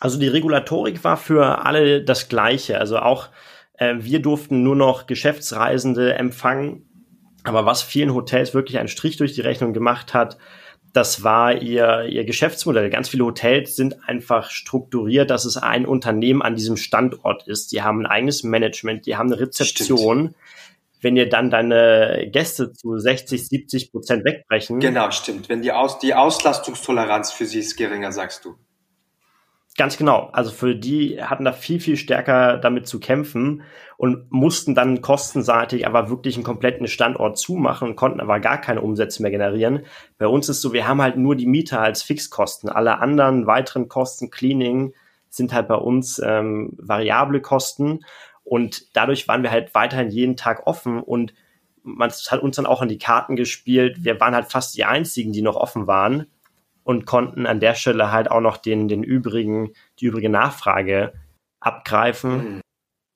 Also 0.02 0.20
die 0.20 0.28
Regulatorik 0.28 1.06
war 1.06 1.16
für 1.16 1.66
alle 1.66 2.04
das 2.04 2.28
Gleiche. 2.28 2.78
Also 2.78 2.98
auch 3.00 3.30
äh, 3.76 3.96
wir 4.00 4.22
durften 4.22 4.64
nur 4.64 4.76
noch 4.76 5.08
Geschäftsreisende 5.08 6.14
empfangen 6.16 6.86
aber 7.44 7.66
was 7.66 7.82
vielen 7.82 8.14
Hotels 8.14 8.54
wirklich 8.54 8.78
einen 8.78 8.88
Strich 8.88 9.18
durch 9.18 9.34
die 9.34 9.42
Rechnung 9.42 9.74
gemacht 9.74 10.14
hat, 10.14 10.38
das 10.94 11.24
war 11.24 11.56
ihr, 11.56 12.04
ihr 12.04 12.26
Geschäftsmodell. 12.26 12.90
Ganz 12.90 13.08
viele 13.08 13.24
Hotels 13.24 13.76
sind 13.76 13.98
einfach 14.08 14.52
strukturiert, 14.52 15.30
dass 15.30 15.46
es 15.46 15.56
ein 15.56 15.86
Unternehmen 15.86 16.42
an 16.42 16.56
diesem 16.56 16.76
Standort 16.76 17.48
ist. 17.48 17.72
Die 17.72 17.82
haben 17.82 18.02
ein 18.02 18.06
eigenes 18.08 18.44
Management, 18.44 19.06
die 19.06 19.16
haben 19.16 19.32
eine 19.32 19.40
Rezeption. 19.40 20.20
Stimmt. 20.20 20.36
Wenn 21.04 21.16
ihr 21.16 21.30
dann 21.30 21.50
deine 21.50 22.30
Gäste 22.32 22.74
zu 22.74 23.00
60, 23.00 23.48
70 23.48 23.92
Prozent 23.92 24.24
wegbrechen. 24.24 24.80
Genau, 24.80 25.10
stimmt. 25.10 25.50
Wenn 25.50 25.64
die, 25.64 25.72
Aus, 25.72 25.98
die 25.98 26.14
Auslastungstoleranz 26.14 27.32
für 27.32 27.48
sie 27.48 27.60
ist 27.60 27.76
geringer, 27.76 28.12
sagst 28.12 28.46
du. 28.46 28.56
Ganz 29.78 29.98
genau. 29.98 30.30
Also 30.34 30.52
für 30.52 30.76
die 30.76 31.24
hatten 31.24 31.46
da 31.46 31.54
viel, 31.54 31.80
viel 31.80 31.96
stärker 31.96 32.58
damit 32.58 32.88
zu 32.88 33.00
kämpfen 33.00 33.64
und 33.96 34.30
mussten 34.30 34.76
dann 34.76 35.02
kostenseitig 35.02 35.88
aber 35.88 36.10
wirklich 36.10 36.36
einen 36.36 36.44
kompletten 36.44 36.88
Standort 36.88 37.38
zumachen 37.38 37.90
und 37.90 37.96
konnten 37.96 38.20
aber 38.20 38.42
gar 38.42 38.60
keine 38.60 38.82
Umsätze 38.82 39.22
mehr 39.22 39.32
generieren. 39.32 39.86
Bei 40.18 40.28
uns 40.28 40.50
ist 40.50 40.62
so, 40.62 40.74
wir 40.74 40.88
haben 40.88 41.02
halt 41.02 41.16
nur 41.16 41.38
die 41.38 41.46
Miete 41.46 41.80
als 41.80 42.04
Fixkosten. 42.04 42.70
Alle 42.70 43.00
anderen 43.00 43.48
weiteren 43.48 43.88
Kosten, 43.88 44.30
Cleaning, 44.30 44.94
sind 45.30 45.54
halt 45.54 45.70
bei 45.70 45.76
uns 45.76 46.22
ähm, 46.24 46.74
variable 46.78 47.40
Kosten. 47.40 48.02
Und 48.44 48.94
dadurch 48.94 49.30
waren 49.30 49.44
wir 49.44 49.52
halt 49.52 49.74
weiterhin 49.74 50.10
jeden 50.10 50.36
Tag 50.36 50.68
offen 50.68 51.00
und 51.00 51.34
man 51.84 52.12
hat 52.12 52.44
uns 52.44 52.58
dann 52.58 52.66
auch 52.66 52.82
an 52.82 52.90
die 52.90 52.98
Karten 52.98 53.38
gespielt. 53.38 54.04
Wir 54.04 54.20
waren 54.20 54.36
halt 54.36 54.52
fast 54.52 54.76
die 54.76 54.84
einzigen, 54.84 55.32
die 55.32 55.42
noch 55.42 55.56
offen 55.56 55.88
waren 55.88 56.28
und 56.92 57.06
konnten 57.06 57.46
an 57.46 57.62
der 57.62 57.74
Stelle 57.74 58.12
halt 58.12 58.30
auch 58.30 58.42
noch 58.42 58.58
den, 58.58 58.90
den 58.90 59.02
übrigen, 59.02 59.72
die 60.00 60.06
übrige 60.06 60.30
Nachfrage 60.30 61.14
abgreifen. 61.62 62.56
Mhm. 62.56 62.62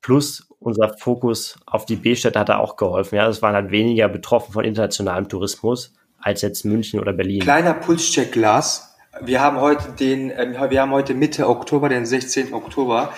Plus 0.02 0.48
unser 0.60 0.98
Fokus 0.98 1.60
auf 1.66 1.86
die 1.86 1.98
B-Städte 1.98 2.40
hat 2.40 2.50
da 2.50 2.58
auch 2.58 2.78
geholfen. 2.78 3.16
Ja, 3.16 3.28
das 3.28 3.42
waren 3.42 3.54
halt 3.54 3.72
weniger 3.72 4.08
betroffen 4.08 4.54
von 4.54 4.64
internationalem 4.64 5.28
Tourismus 5.28 5.94
als 6.20 6.42
jetzt 6.42 6.64
München 6.64 7.00
oder 7.00 7.12
Berlin. 7.12 7.42
Kleiner 7.42 7.74
Pulscheck, 7.74 8.36
Lars. 8.36 8.96
Wir 9.22 9.42
haben 9.42 9.60
heute 9.60 9.92
den, 9.92 10.32
äh, 10.32 10.70
wir 10.70 10.82
haben 10.82 10.92
heute 10.92 11.14
Mitte 11.14 11.48
Oktober, 11.48 11.90
den 11.90 12.06
16. 12.06 12.54
Oktober. 12.54 13.14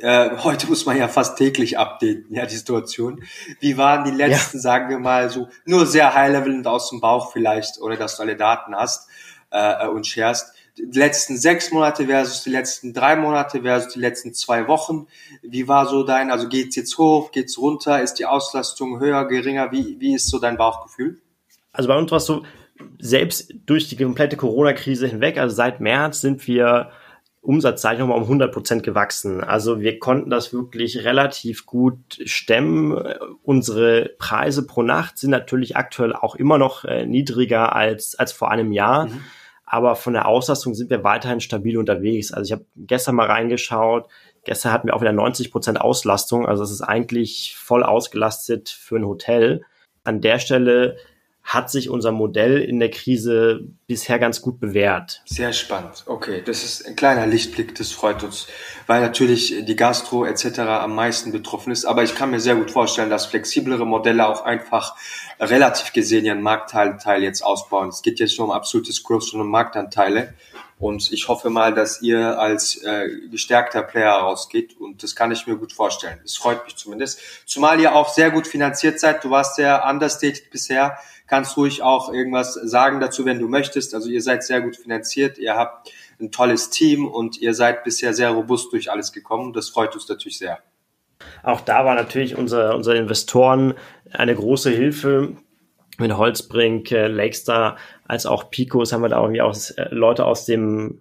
Äh, 0.00 0.30
heute 0.38 0.66
muss 0.66 0.86
man 0.86 0.96
ja 0.96 1.08
fast 1.08 1.36
täglich 1.38 1.78
updaten, 1.78 2.34
ja, 2.34 2.46
die 2.46 2.56
Situation. 2.56 3.22
Wie 3.60 3.76
waren 3.76 4.04
die 4.04 4.16
letzten, 4.16 4.58
ja. 4.58 4.62
sagen 4.62 4.88
wir 4.88 4.98
mal, 4.98 5.28
so 5.30 5.48
nur 5.64 5.86
sehr 5.86 6.14
high 6.14 6.32
level 6.32 6.54
und 6.54 6.66
aus 6.66 6.90
dem 6.90 7.00
Bauch 7.00 7.32
vielleicht, 7.32 7.80
ohne 7.80 7.96
dass 7.96 8.16
du 8.16 8.22
alle 8.22 8.36
Daten 8.36 8.74
hast 8.74 9.08
äh, 9.52 9.86
und 9.86 10.06
sharest. 10.06 10.54
Die 10.78 10.98
letzten 10.98 11.36
sechs 11.36 11.70
Monate 11.70 12.06
versus 12.06 12.44
die 12.44 12.50
letzten 12.50 12.94
drei 12.94 13.14
Monate 13.14 13.60
versus 13.60 13.92
die 13.92 14.00
letzten 14.00 14.32
zwei 14.32 14.66
Wochen. 14.68 15.06
Wie 15.42 15.68
war 15.68 15.86
so 15.86 16.02
dein, 16.02 16.30
also 16.30 16.48
geht's 16.48 16.76
jetzt 16.76 16.96
hoch, 16.96 17.30
geht's 17.30 17.58
runter, 17.58 18.00
ist 18.02 18.14
die 18.14 18.24
Auslastung 18.24 18.98
höher, 18.98 19.26
geringer? 19.28 19.70
Wie, 19.70 20.00
wie 20.00 20.14
ist 20.14 20.28
so 20.28 20.38
dein 20.38 20.56
Bauchgefühl? 20.56 21.20
Also 21.72 21.88
bei 21.88 21.96
uns 21.96 22.10
war 22.10 22.18
es 22.18 22.26
so, 22.26 22.42
selbst 22.98 23.54
durch 23.66 23.88
die 23.88 23.96
komplette 23.96 24.36
Corona-Krise 24.36 25.06
hinweg, 25.06 25.38
also 25.38 25.54
seit 25.54 25.80
März 25.80 26.22
sind 26.22 26.46
wir 26.46 26.90
umsatzseitig 27.42 28.00
nochmal 28.00 28.16
um 28.16 28.22
100 28.22 28.52
Prozent 28.52 28.82
gewachsen. 28.82 29.42
Also 29.42 29.80
wir 29.80 29.98
konnten 29.98 30.30
das 30.30 30.52
wirklich 30.52 31.04
relativ 31.04 31.66
gut 31.66 32.18
stemmen. 32.24 32.96
Unsere 33.42 34.10
Preise 34.18 34.66
pro 34.66 34.82
Nacht 34.82 35.18
sind 35.18 35.30
natürlich 35.30 35.76
aktuell 35.76 36.14
auch 36.14 36.36
immer 36.36 36.56
noch 36.56 36.84
äh, 36.84 37.04
niedriger 37.04 37.74
als, 37.74 38.14
als 38.14 38.32
vor 38.32 38.50
einem 38.50 38.72
Jahr. 38.72 39.06
Mhm 39.06 39.24
aber 39.72 39.96
von 39.96 40.12
der 40.12 40.28
Auslastung 40.28 40.74
sind 40.74 40.90
wir 40.90 41.02
weiterhin 41.02 41.40
stabil 41.40 41.78
unterwegs. 41.78 42.30
Also 42.30 42.44
ich 42.44 42.52
habe 42.52 42.66
gestern 42.76 43.14
mal 43.14 43.26
reingeschaut, 43.26 44.06
gestern 44.44 44.70
hatten 44.70 44.88
wir 44.88 44.94
auch 44.94 45.00
wieder 45.00 45.14
90 45.14 45.50
Prozent 45.50 45.80
Auslastung, 45.80 46.46
also 46.46 46.62
es 46.62 46.70
ist 46.70 46.82
eigentlich 46.82 47.56
voll 47.56 47.82
ausgelastet 47.82 48.68
für 48.68 48.96
ein 48.96 49.06
Hotel. 49.06 49.62
An 50.04 50.20
der 50.20 50.40
Stelle 50.40 50.98
hat 51.42 51.70
sich 51.70 51.90
unser 51.90 52.12
Modell 52.12 52.58
in 52.62 52.78
der 52.78 52.90
Krise 52.90 53.68
bisher 53.86 54.18
ganz 54.18 54.40
gut 54.40 54.60
bewährt. 54.60 55.22
Sehr 55.24 55.52
spannend. 55.52 56.04
Okay, 56.06 56.42
das 56.44 56.62
ist 56.62 56.86
ein 56.86 56.96
kleiner 56.96 57.26
Lichtblick, 57.26 57.74
das 57.74 57.90
freut 57.90 58.22
uns, 58.22 58.46
weil 58.86 59.00
natürlich 59.00 59.64
die 59.64 59.76
Gastro 59.76 60.24
etc. 60.24 60.60
am 60.60 60.94
meisten 60.94 61.32
betroffen 61.32 61.72
ist. 61.72 61.84
Aber 61.84 62.04
ich 62.04 62.14
kann 62.14 62.30
mir 62.30 62.40
sehr 62.40 62.54
gut 62.54 62.70
vorstellen, 62.70 63.10
dass 63.10 63.26
flexiblere 63.26 63.84
Modelle 63.84 64.26
auch 64.28 64.44
einfach 64.44 64.94
relativ 65.40 65.92
gesehen 65.92 66.24
ihren 66.24 66.42
Marktteil 66.42 67.22
jetzt 67.22 67.42
ausbauen. 67.42 67.88
Es 67.88 68.02
geht 68.02 68.20
jetzt 68.20 68.34
schon 68.34 68.46
um 68.46 68.52
absolutes 68.52 69.02
Growth 69.02 69.34
und 69.34 69.40
um 69.40 69.50
Marktanteile. 69.50 70.34
Und 70.78 71.12
ich 71.12 71.28
hoffe 71.28 71.48
mal, 71.48 71.72
dass 71.74 72.02
ihr 72.02 72.40
als 72.40 72.82
äh, 72.82 73.08
gestärkter 73.30 73.82
Player 73.82 74.14
rausgeht. 74.14 74.80
Und 74.80 75.04
das 75.04 75.14
kann 75.14 75.30
ich 75.30 75.46
mir 75.46 75.56
gut 75.56 75.72
vorstellen. 75.72 76.18
Es 76.24 76.36
freut 76.36 76.64
mich 76.64 76.74
zumindest. 76.74 77.20
Zumal 77.46 77.78
ihr 77.78 77.94
auch 77.94 78.08
sehr 78.08 78.32
gut 78.32 78.48
finanziert 78.48 78.98
seid. 78.98 79.22
Du 79.22 79.30
warst 79.30 79.54
sehr 79.54 79.84
understated 79.88 80.50
bisher 80.50 80.98
kannst 81.32 81.56
ruhig 81.56 81.82
auch 81.82 82.12
irgendwas 82.12 82.52
sagen 82.52 83.00
dazu, 83.00 83.24
wenn 83.24 83.38
du 83.38 83.48
möchtest. 83.48 83.94
Also 83.94 84.10
ihr 84.10 84.20
seid 84.20 84.44
sehr 84.44 84.60
gut 84.60 84.76
finanziert, 84.76 85.38
ihr 85.38 85.54
habt 85.54 85.90
ein 86.20 86.30
tolles 86.30 86.68
Team 86.68 87.08
und 87.08 87.40
ihr 87.40 87.54
seid 87.54 87.84
bisher 87.84 88.12
sehr 88.12 88.32
robust 88.32 88.70
durch 88.70 88.90
alles 88.90 89.14
gekommen. 89.14 89.54
Das 89.54 89.70
freut 89.70 89.94
uns 89.94 90.06
natürlich 90.10 90.36
sehr. 90.36 90.58
Auch 91.42 91.62
da 91.62 91.86
war 91.86 91.94
natürlich 91.94 92.36
unser, 92.36 92.76
unsere 92.76 92.98
Investoren 92.98 93.72
eine 94.12 94.34
große 94.34 94.68
Hilfe. 94.68 95.38
Mit 95.96 96.14
Holzbrink, 96.14 96.92
äh, 96.92 97.06
Lakestar 97.06 97.78
als 98.06 98.26
auch 98.26 98.50
Picos 98.50 98.92
haben 98.92 99.00
wir 99.00 99.08
da 99.08 99.20
irgendwie 99.22 99.40
auch 99.40 99.56
äh, 99.78 99.88
Leute 99.90 100.26
aus 100.26 100.44
dem, 100.44 101.00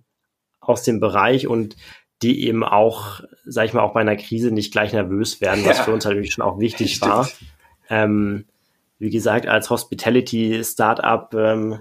aus 0.62 0.84
dem 0.84 1.02
Bereich 1.02 1.48
und 1.48 1.76
die 2.22 2.48
eben 2.48 2.64
auch, 2.64 3.20
sag 3.44 3.66
ich 3.66 3.74
mal, 3.74 3.82
auch 3.82 3.94
bei 3.94 4.00
einer 4.00 4.16
Krise 4.16 4.52
nicht 4.52 4.72
gleich 4.72 4.94
nervös 4.94 5.42
werden, 5.42 5.66
was 5.66 5.80
ja. 5.80 5.84
für 5.84 5.92
uns 5.92 6.06
natürlich 6.06 6.32
schon 6.32 6.46
auch 6.46 6.58
wichtig 6.58 7.02
war. 7.02 7.30
Ähm, 7.90 8.46
wie 9.01 9.10
gesagt, 9.10 9.48
als 9.48 9.72
Hospitality-Startup 9.72 11.34
ähm, 11.34 11.79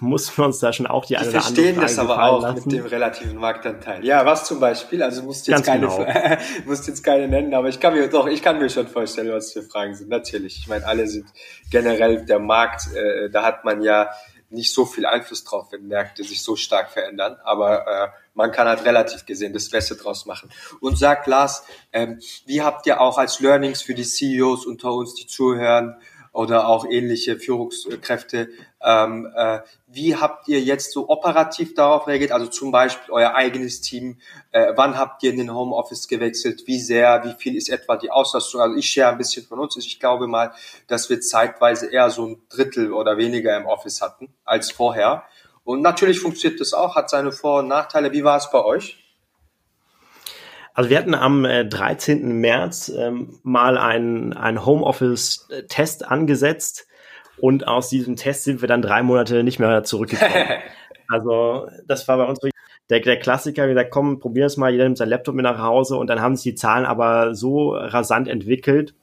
mussten 0.00 0.36
wir 0.36 0.44
uns 0.44 0.58
da 0.58 0.74
schon 0.74 0.86
auch 0.86 1.06
die, 1.06 1.16
eine 1.16 1.30
oder 1.30 1.38
andere 1.38 1.54
verstehen 1.54 1.80
das 1.80 1.98
aber 1.98 2.22
auch 2.22 2.42
lassen. 2.42 2.68
mit 2.68 2.72
dem 2.80 2.84
relativen 2.84 3.36
Marktanteil. 3.38 4.04
Ja, 4.04 4.26
was 4.26 4.44
zum 4.44 4.60
Beispiel? 4.60 5.02
Also 5.02 5.22
musst 5.22 5.48
jetzt 5.48 5.64
keine, 5.64 5.86
genau. 5.86 6.06
musst 6.66 6.86
jetzt 6.86 7.02
keine 7.02 7.28
nennen, 7.28 7.54
aber 7.54 7.68
ich 7.68 7.80
kann 7.80 7.94
mir 7.94 8.08
doch, 8.08 8.26
ich 8.26 8.42
kann 8.42 8.58
mir 8.58 8.68
schon 8.68 8.88
vorstellen, 8.88 9.32
was 9.32 9.54
für 9.54 9.62
Fragen 9.62 9.94
sind. 9.94 10.10
Natürlich. 10.10 10.58
Ich 10.58 10.68
meine, 10.68 10.86
alle 10.86 11.06
sind 11.06 11.24
generell 11.70 12.26
der 12.26 12.40
Markt, 12.40 12.94
äh, 12.94 13.30
da 13.30 13.42
hat 13.42 13.64
man 13.64 13.80
ja 13.80 14.10
nicht 14.50 14.74
so 14.74 14.84
viel 14.84 15.06
Einfluss 15.06 15.44
drauf, 15.44 15.68
wenn 15.70 15.88
Märkte 15.88 16.24
sich 16.24 16.42
so 16.42 16.56
stark 16.56 16.90
verändern, 16.90 17.38
aber 17.42 17.86
äh, 17.86 18.08
man 18.34 18.52
kann 18.52 18.68
halt 18.68 18.84
relativ 18.84 19.24
gesehen 19.24 19.54
das 19.54 19.70
Beste 19.70 19.96
draus 19.96 20.26
machen. 20.26 20.50
Und 20.80 20.98
sag 20.98 21.26
Lars, 21.26 21.64
ähm, 21.90 22.20
wie 22.44 22.60
habt 22.60 22.86
ihr 22.86 23.00
auch 23.00 23.16
als 23.16 23.40
Learnings 23.40 23.80
für 23.80 23.94
die 23.94 24.04
CEOs 24.04 24.66
unter 24.66 24.92
uns, 24.92 25.14
die 25.14 25.26
zuhören, 25.26 25.96
oder 26.34 26.66
auch 26.68 26.84
ähnliche 26.84 27.38
Führungskräfte. 27.38 28.48
Ähm, 28.82 29.32
äh, 29.36 29.60
wie 29.86 30.16
habt 30.16 30.48
ihr 30.48 30.60
jetzt 30.60 30.92
so 30.92 31.08
operativ 31.08 31.74
darauf 31.74 32.08
reagiert? 32.08 32.32
Also 32.32 32.48
zum 32.48 32.72
Beispiel 32.72 33.14
euer 33.14 33.34
eigenes 33.34 33.80
Team. 33.80 34.18
Äh, 34.50 34.72
wann 34.74 34.98
habt 34.98 35.22
ihr 35.22 35.30
in 35.30 35.38
den 35.38 35.54
Homeoffice 35.54 36.08
gewechselt? 36.08 36.64
Wie 36.66 36.80
sehr? 36.80 37.22
Wie 37.24 37.40
viel 37.40 37.56
ist 37.56 37.68
etwa 37.68 37.96
die 37.96 38.10
Auslastung? 38.10 38.60
Also 38.60 38.76
ich 38.76 38.90
share 38.90 39.12
ein 39.12 39.18
bisschen 39.18 39.46
von 39.46 39.60
uns. 39.60 39.76
Ich 39.76 40.00
glaube 40.00 40.26
mal, 40.26 40.52
dass 40.88 41.08
wir 41.08 41.20
zeitweise 41.20 41.86
eher 41.86 42.10
so 42.10 42.26
ein 42.26 42.42
Drittel 42.48 42.92
oder 42.92 43.16
weniger 43.16 43.56
im 43.56 43.66
Office 43.66 44.02
hatten 44.02 44.34
als 44.44 44.72
vorher. 44.72 45.22
Und 45.62 45.82
natürlich 45.82 46.18
funktioniert 46.18 46.60
das 46.60 46.74
auch, 46.74 46.96
hat 46.96 47.10
seine 47.10 47.30
Vor- 47.30 47.60
und 47.60 47.68
Nachteile. 47.68 48.12
Wie 48.12 48.24
war 48.24 48.38
es 48.38 48.50
bei 48.50 48.62
euch? 48.62 49.03
Also 50.74 50.90
wir 50.90 50.98
hatten 50.98 51.14
am 51.14 51.44
äh, 51.44 51.64
13. 51.64 52.40
März 52.40 52.92
ähm, 52.96 53.38
mal 53.44 53.78
einen, 53.78 54.32
einen 54.32 54.66
Homeoffice-Test 54.66 56.04
angesetzt 56.04 56.88
und 57.38 57.68
aus 57.68 57.88
diesem 57.88 58.16
Test 58.16 58.42
sind 58.42 58.60
wir 58.60 58.68
dann 58.68 58.82
drei 58.82 59.04
Monate 59.04 59.44
nicht 59.44 59.60
mehr 59.60 59.84
zurückgekommen. 59.84 60.48
also 61.08 61.68
das 61.86 62.08
war 62.08 62.16
bei 62.16 62.24
uns 62.24 62.42
wirklich 62.42 62.52
der, 62.90 63.00
der 63.00 63.20
Klassiker, 63.20 63.68
gesagt, 63.68 63.92
komm, 63.92 64.18
probier 64.18 64.46
es 64.46 64.56
mal, 64.56 64.72
jeder 64.72 64.84
nimmt 64.84 64.98
sein 64.98 65.08
Laptop 65.08 65.36
mit 65.36 65.44
nach 65.44 65.58
Hause 65.58 65.96
und 65.96 66.08
dann 66.08 66.20
haben 66.20 66.34
sich 66.34 66.52
die 66.52 66.54
Zahlen 66.56 66.84
aber 66.84 67.36
so 67.36 67.74
rasant 67.74 68.26
entwickelt 68.26 68.94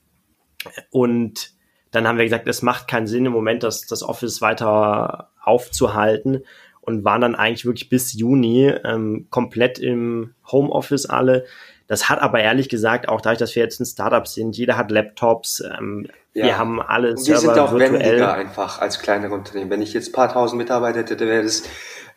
und 0.92 1.54
dann 1.92 2.06
haben 2.06 2.18
wir 2.18 2.26
gesagt, 2.26 2.48
es 2.48 2.62
macht 2.62 2.88
keinen 2.90 3.08
Sinn 3.08 3.26
im 3.26 3.32
Moment, 3.32 3.64
das, 3.64 3.88
das 3.88 4.04
Office 4.04 4.42
weiter 4.42 5.32
aufzuhalten 5.42 6.44
und 6.82 7.06
waren 7.06 7.22
dann 7.22 7.36
eigentlich 7.36 7.66
wirklich 7.66 7.90
bis 7.90 8.14
Juni 8.14 8.74
ähm, 8.84 9.28
komplett 9.30 9.80
im 9.80 10.34
Homeoffice 10.52 11.06
alle. 11.06 11.46
Das 11.88 12.10
hat 12.10 12.22
aber 12.22 12.40
ehrlich 12.40 12.70
gesagt, 12.70 13.10
auch 13.10 13.22
dadurch, 13.22 13.40
dass 13.40 13.56
wir 13.56 13.64
jetzt 13.64 13.80
ein 13.80 13.86
Startup 13.86 14.28
sind, 14.28 14.58
jeder 14.58 14.78
hat 14.78 14.92
Laptops, 14.92 15.62
ähm, 15.62 16.08
ja. 16.34 16.46
wir 16.46 16.58
haben 16.58 16.82
alle 16.82 17.12
und 17.12 17.28
wir 17.28 17.38
sind 17.38 17.58
auch 17.58 17.74
virtuell. 17.74 18.02
wendiger 18.02 18.34
einfach 18.34 18.80
als 18.80 19.00
kleinere 19.00 19.34
Unternehmen. 19.34 19.70
Wenn 19.70 19.82
ich 19.82 19.94
jetzt 19.94 20.10
ein 20.10 20.14
paar 20.14 20.32
tausend 20.32 20.58
Mitarbeiter 20.58 21.00
hätte, 21.00 21.20
wäre 21.20 21.44
das, 21.44 21.64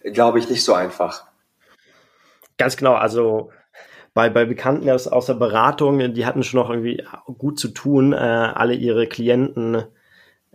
glaube 0.04 0.38
ich, 0.38 0.48
nicht 0.48 0.64
so 0.64 0.74
einfach. 0.74 1.24
Ganz 2.56 2.76
genau, 2.76 2.94
also 2.94 3.50
bei, 4.14 4.30
bei 4.30 4.44
Bekannten 4.44 4.88
aus, 4.90 5.08
aus 5.08 5.26
der 5.26 5.34
Beratung, 5.34 6.14
die 6.14 6.24
hatten 6.24 6.44
schon 6.44 6.60
noch 6.60 6.70
irgendwie 6.70 7.04
gut 7.38 7.58
zu 7.58 7.68
tun, 7.68 8.12
äh, 8.12 8.16
alle 8.16 8.74
ihre 8.74 9.08
Klienten 9.08 9.82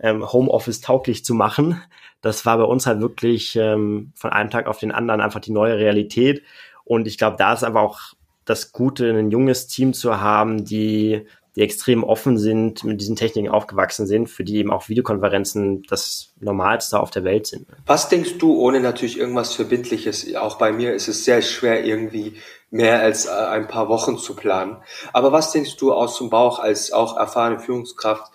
ähm, 0.00 0.32
Homeoffice 0.32 0.80
tauglich 0.80 1.24
zu 1.24 1.34
machen 1.34 1.80
das 2.22 2.44
war 2.44 2.58
bei 2.58 2.64
uns 2.64 2.86
halt 2.86 3.00
wirklich 3.00 3.56
ähm, 3.56 4.12
von 4.14 4.30
einem 4.30 4.50
Tag 4.50 4.66
auf 4.66 4.78
den 4.78 4.92
anderen 4.92 5.20
einfach 5.20 5.40
die 5.40 5.52
neue 5.52 5.76
Realität. 5.76 6.42
Und 6.84 7.06
ich 7.06 7.18
glaube, 7.18 7.36
da 7.38 7.52
ist 7.52 7.64
einfach 7.64 7.82
auch 7.82 8.00
das 8.44 8.72
Gute, 8.72 9.10
ein 9.10 9.30
junges 9.30 9.68
Team 9.68 9.94
zu 9.94 10.20
haben, 10.20 10.64
die, 10.64 11.24
die 11.56 11.62
extrem 11.62 12.04
offen 12.04 12.36
sind, 12.36 12.84
mit 12.84 13.00
diesen 13.00 13.16
Techniken 13.16 13.48
aufgewachsen 13.48 14.06
sind, 14.06 14.28
für 14.28 14.44
die 14.44 14.56
eben 14.56 14.72
auch 14.72 14.88
Videokonferenzen 14.88 15.84
das 15.84 16.32
Normalste 16.40 17.00
auf 17.00 17.10
der 17.10 17.24
Welt 17.24 17.46
sind. 17.46 17.66
Was 17.86 18.08
denkst 18.08 18.38
du, 18.38 18.58
ohne 18.58 18.80
natürlich 18.80 19.18
irgendwas 19.18 19.54
Verbindliches, 19.54 20.34
auch 20.34 20.58
bei 20.58 20.72
mir 20.72 20.94
ist 20.94 21.08
es 21.08 21.24
sehr 21.24 21.42
schwer, 21.42 21.84
irgendwie 21.84 22.34
mehr 22.70 23.00
als 23.00 23.26
äh, 23.26 23.30
ein 23.30 23.66
paar 23.66 23.88
Wochen 23.88 24.18
zu 24.18 24.34
planen. 24.34 24.76
Aber 25.12 25.32
was 25.32 25.52
denkst 25.52 25.76
du 25.76 25.92
aus 25.92 26.18
dem 26.18 26.30
Bauch 26.30 26.58
als 26.58 26.92
auch 26.92 27.16
erfahrene 27.16 27.58
Führungskraft, 27.58 28.30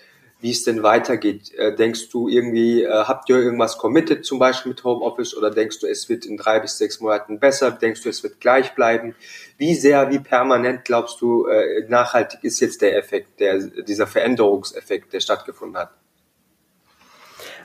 wie 0.45 0.51
es 0.51 0.63
denn 0.63 0.83
weitergeht. 0.83 1.55
Äh, 1.55 1.73
denkst 1.75 2.09
du 2.09 2.27
irgendwie, 2.27 2.83
äh, 2.83 2.89
habt 2.91 3.27
ihr 3.29 3.37
irgendwas 3.37 3.79
committed 3.79 4.23
zum 4.23 4.37
Beispiel 4.37 4.73
mit 4.73 4.83
Homeoffice 4.83 5.35
oder 5.35 5.49
denkst 5.49 5.79
du, 5.79 5.87
es 5.87 6.07
wird 6.07 6.23
in 6.23 6.37
drei 6.37 6.59
bis 6.59 6.77
sechs 6.77 6.99
Monaten 6.99 7.39
besser? 7.39 7.71
Denkst 7.71 8.03
du, 8.03 8.09
es 8.09 8.21
wird 8.21 8.39
gleich 8.39 8.75
bleiben? 8.75 9.15
Wie 9.57 9.73
sehr, 9.73 10.11
wie 10.11 10.19
permanent 10.19 10.85
glaubst 10.85 11.19
du, 11.19 11.47
äh, 11.47 11.89
nachhaltig 11.89 12.43
ist 12.43 12.59
jetzt 12.59 12.83
der 12.83 12.95
Effekt, 12.95 13.39
der, 13.39 13.57
dieser 13.57 14.05
Veränderungseffekt, 14.05 15.13
der 15.13 15.19
stattgefunden 15.19 15.79
hat? 15.79 15.89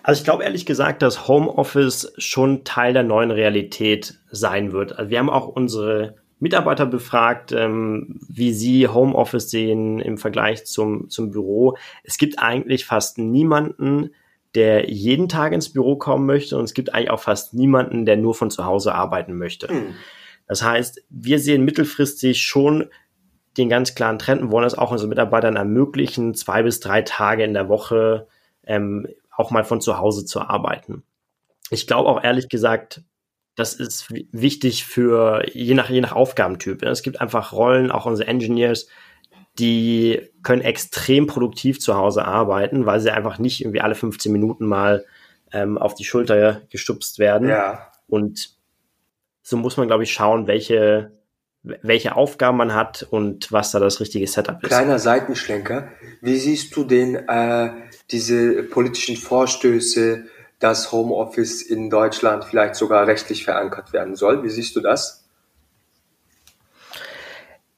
Also 0.03 0.21
ich 0.21 0.25
glaube 0.25 0.45
ehrlich 0.45 0.65
gesagt, 0.65 1.03
dass 1.03 1.29
Homeoffice 1.29 2.15
schon 2.17 2.65
Teil 2.65 2.95
der 2.95 3.03
neuen 3.03 3.31
Realität 3.31 4.15
sein 4.31 4.73
wird. 4.73 4.99
Also 4.99 5.11
wir 5.11 5.19
haben 5.19 5.29
auch 5.29 5.49
unsere 5.49 6.15
Mitarbeiter 6.41 6.87
befragt, 6.87 7.53
ähm, 7.53 8.19
wie 8.29 8.53
sie 8.53 8.89
Homeoffice 8.89 9.51
sehen 9.51 10.01
im 10.01 10.19
Vergleich 10.19 10.65
zum, 10.65 11.09
zum 11.11 11.31
Büro. 11.31 11.77
Es 12.03 12.19
gibt 12.19 12.39
eigentlich 12.39 12.87
fast 12.87 13.19
niemanden, 13.19 14.11
der 14.55 14.91
jeden 14.91 15.29
Tag 15.29 15.53
ins 15.53 15.73
Büro 15.73 15.97
kommen 15.97 16.27
möchte 16.27 16.59
und 16.59 16.65
es 16.65 16.75
gibt 16.75 16.93
eigentlich 16.93 17.11
auch 17.11 17.21
fast 17.21 17.55
niemanden, 17.55 18.05
der 18.05 18.17
nur 18.17 18.35
von 18.35 18.51
zu 18.51 18.65
Hause 18.65 18.95
arbeiten 18.95 19.37
möchte. 19.37 19.73
Mhm. 19.73 19.95
Das 20.49 20.63
heißt, 20.63 21.05
wir 21.11 21.39
sehen 21.39 21.65
mittelfristig 21.65 22.43
schon 22.43 22.89
den 23.57 23.69
ganz 23.69 23.95
klaren 23.95 24.19
Trend 24.19 24.43
und 24.43 24.51
wollen 24.51 24.67
es 24.67 24.77
auch 24.77 24.91
unseren 24.91 25.11
Mitarbeitern 25.11 25.57
ermöglichen, 25.57 26.35
zwei 26.35 26.63
bis 26.63 26.81
drei 26.81 27.03
Tage 27.03 27.45
in 27.45 27.55
der 27.55 27.69
Woche 27.69 28.27
ähm, 28.65 29.07
auch 29.37 29.51
mal 29.51 29.65
von 29.65 29.81
zu 29.81 29.99
Hause 29.99 30.25
zu 30.25 30.41
arbeiten. 30.41 31.03
Ich 31.71 31.87
glaube 31.87 32.09
auch 32.09 32.23
ehrlich 32.23 32.49
gesagt, 32.49 33.03
das 33.61 33.75
ist 33.75 34.07
wichtig 34.33 34.87
für 34.87 35.45
je 35.53 35.75
nach, 35.75 35.91
je 35.91 36.01
nach 36.01 36.13
Aufgabentyp. 36.13 36.83
Es 36.83 37.03
gibt 37.03 37.21
einfach 37.21 37.53
Rollen, 37.53 37.91
auch 37.91 38.07
unsere 38.07 38.29
Engineers, 38.29 38.89
die 39.59 40.31
können 40.43 40.63
extrem 40.63 41.27
produktiv 41.27 41.79
zu 41.79 41.95
Hause 41.95 42.25
arbeiten, 42.25 42.87
weil 42.87 43.01
sie 43.01 43.11
einfach 43.11 43.39
nicht 43.39 43.61
irgendwie 43.61 43.83
alle 43.83 43.95
15 43.95 44.33
Minuten 44.33 44.67
mal 44.67 45.05
ähm, 45.53 45.77
auf 45.77 45.95
die 45.95 46.05
Schulter 46.05 46.63
gestupst 46.71 47.19
werden. 47.19 47.49
Ja. 47.49 47.93
Und 48.09 48.57
so 49.43 49.59
muss 49.59 49.77
man, 49.77 49.89
glaube 49.89 50.05
ich, 50.05 50.13
schauen, 50.13 50.47
welche, 50.47 51.13
welche 51.63 52.17
Aufgaben 52.17 52.57
man 52.57 52.75
hat 52.75 53.07
und 53.11 53.53
was 53.53 53.73
da 53.73 53.79
das 53.79 54.01
richtige 54.01 54.27
Setup 54.27 54.63
ist. 54.63 54.69
Kleiner 54.69 54.99
Seitenschlenker. 54.99 55.89
Wie 56.23 56.37
siehst 56.37 56.75
du 56.75 56.85
denn 56.85 57.17
äh, 57.17 57.71
diese 58.11 58.63
politischen 58.63 59.17
Vorstöße 59.17 60.25
dass 60.61 60.93
Homeoffice 60.93 61.63
in 61.63 61.91
Deutschland 61.91 62.45
vielleicht 62.45 62.77
sogar 62.77 63.07
rechtlich 63.07 63.45
verankert 63.45 63.93
werden 63.93 64.15
soll. 64.15 64.45
Wie 64.45 64.51
siehst 64.51 64.77
du 64.77 64.81
das? 64.81 65.25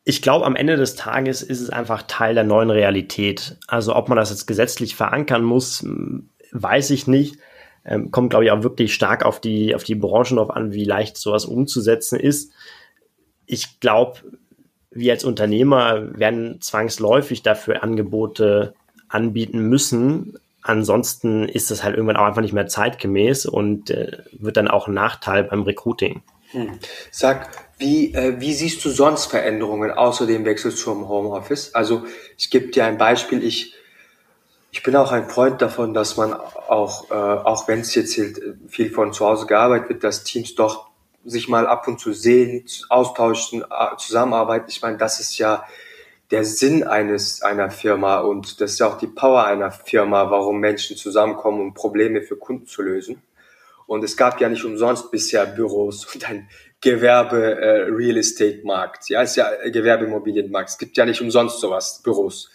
Ich 0.04 0.20
glaube, 0.20 0.44
am 0.44 0.56
Ende 0.56 0.76
des 0.76 0.96
Tages 0.96 1.42
ist 1.42 1.60
es 1.60 1.70
einfach 1.70 2.02
Teil 2.02 2.34
der 2.34 2.42
neuen 2.42 2.70
Realität. 2.70 3.56
Also 3.68 3.94
ob 3.94 4.08
man 4.08 4.18
das 4.18 4.30
jetzt 4.30 4.46
gesetzlich 4.46 4.96
verankern 4.96 5.44
muss, 5.44 5.86
weiß 6.50 6.90
ich 6.90 7.06
nicht. 7.06 7.36
Ähm, 7.84 8.10
kommt, 8.10 8.30
glaube 8.30 8.44
ich, 8.44 8.50
auch 8.50 8.64
wirklich 8.64 8.94
stark 8.94 9.24
auf 9.24 9.40
die, 9.40 9.74
auf 9.74 9.84
die 9.84 9.94
Branchen 9.94 10.36
drauf 10.36 10.50
an, 10.50 10.72
wie 10.72 10.84
leicht 10.84 11.16
sowas 11.16 11.44
umzusetzen 11.44 12.18
ist. 12.18 12.52
Ich 13.46 13.78
glaube, 13.78 14.18
wir 14.90 15.12
als 15.12 15.24
Unternehmer 15.24 16.18
werden 16.18 16.60
zwangsläufig 16.60 17.42
dafür 17.42 17.82
Angebote 17.82 18.74
anbieten 19.08 19.68
müssen, 19.68 20.38
ansonsten 20.62 21.48
ist 21.48 21.70
das 21.70 21.82
halt 21.82 21.96
irgendwann 21.96 22.16
auch 22.16 22.26
einfach 22.26 22.40
nicht 22.40 22.52
mehr 22.52 22.66
zeitgemäß 22.66 23.46
und 23.46 23.90
äh, 23.90 24.18
wird 24.32 24.56
dann 24.56 24.68
auch 24.68 24.88
ein 24.88 24.94
Nachteil 24.94 25.44
beim 25.44 25.62
Recruiting. 25.62 26.22
Hm. 26.52 26.78
Sag, 27.10 27.50
wie, 27.78 28.14
äh, 28.14 28.40
wie 28.40 28.54
siehst 28.54 28.84
du 28.84 28.90
sonst 28.90 29.26
Veränderungen 29.26 29.90
außer 29.90 30.26
dem 30.26 30.44
Wechsel 30.44 30.74
zum 30.74 31.08
Homeoffice? 31.08 31.74
Also 31.74 32.04
ich 32.38 32.50
gebe 32.50 32.68
dir 32.68 32.84
ein 32.84 32.98
Beispiel. 32.98 33.42
Ich, 33.42 33.74
ich 34.70 34.82
bin 34.82 34.94
auch 34.96 35.12
ein 35.12 35.28
Freund 35.28 35.60
davon, 35.60 35.94
dass 35.94 36.16
man 36.16 36.34
auch, 36.34 37.10
äh, 37.10 37.14
auch 37.14 37.68
wenn 37.68 37.80
es 37.80 37.94
jetzt 37.94 38.20
viel 38.68 38.90
von 38.90 39.12
zu 39.12 39.26
Hause 39.26 39.46
gearbeitet 39.46 39.88
wird, 39.88 40.04
dass 40.04 40.24
Teams 40.24 40.54
doch 40.54 40.90
sich 41.24 41.48
mal 41.48 41.66
ab 41.66 41.86
und 41.88 42.00
zu 42.00 42.12
sehen, 42.12 42.64
austauschen, 42.88 43.64
zusammenarbeiten. 43.96 44.66
Ich 44.68 44.82
meine, 44.82 44.98
das 44.98 45.20
ist 45.20 45.38
ja 45.38 45.64
der 46.32 46.44
Sinn 46.44 46.82
eines 46.82 47.42
einer 47.42 47.70
Firma 47.70 48.20
und 48.20 48.60
das 48.60 48.72
ist 48.72 48.78
ja 48.80 48.88
auch 48.88 48.96
die 48.96 49.06
Power 49.06 49.44
einer 49.44 49.70
Firma, 49.70 50.30
warum 50.30 50.60
Menschen 50.60 50.96
zusammenkommen, 50.96 51.60
um 51.60 51.74
Probleme 51.74 52.22
für 52.22 52.36
Kunden 52.36 52.66
zu 52.66 52.80
lösen. 52.80 53.22
Und 53.86 54.02
es 54.02 54.16
gab 54.16 54.40
ja 54.40 54.48
nicht 54.48 54.64
umsonst 54.64 55.10
bisher 55.10 55.44
Büros 55.44 56.06
und 56.14 56.28
ein 56.28 56.48
Gewerbe 56.80 57.60
äh, 57.60 57.82
Real 57.82 58.16
Estate 58.16 58.62
Markt. 58.64 59.10
Ja, 59.10 59.22
es 59.22 59.30
ist 59.30 59.36
ja 59.36 59.50
Gewerbeimmobilienmarkt. 59.68 60.70
Es 60.70 60.78
gibt 60.78 60.96
ja 60.96 61.04
nicht 61.04 61.20
umsonst 61.20 61.60
sowas 61.60 62.00
Büros. 62.02 62.50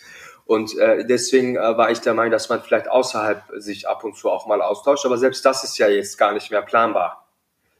Und 0.45 0.77
äh, 0.79 1.05
deswegen 1.05 1.55
äh, 1.55 1.77
war 1.77 1.91
ich 1.91 1.99
der 1.99 2.15
Meinung, 2.15 2.31
dass 2.31 2.49
man 2.49 2.61
vielleicht 2.61 2.89
außerhalb 2.89 3.43
sich 3.57 3.87
ab 3.87 4.03
und 4.03 4.17
zu 4.17 4.29
auch 4.29 4.47
mal 4.47 4.61
austauscht. 4.61 5.05
Aber 5.05 5.17
selbst 5.17 5.45
das 5.45 5.63
ist 5.63 5.77
ja 5.77 5.87
jetzt 5.87 6.17
gar 6.17 6.33
nicht 6.33 6.49
mehr 6.49 6.63
planbar. 6.63 7.26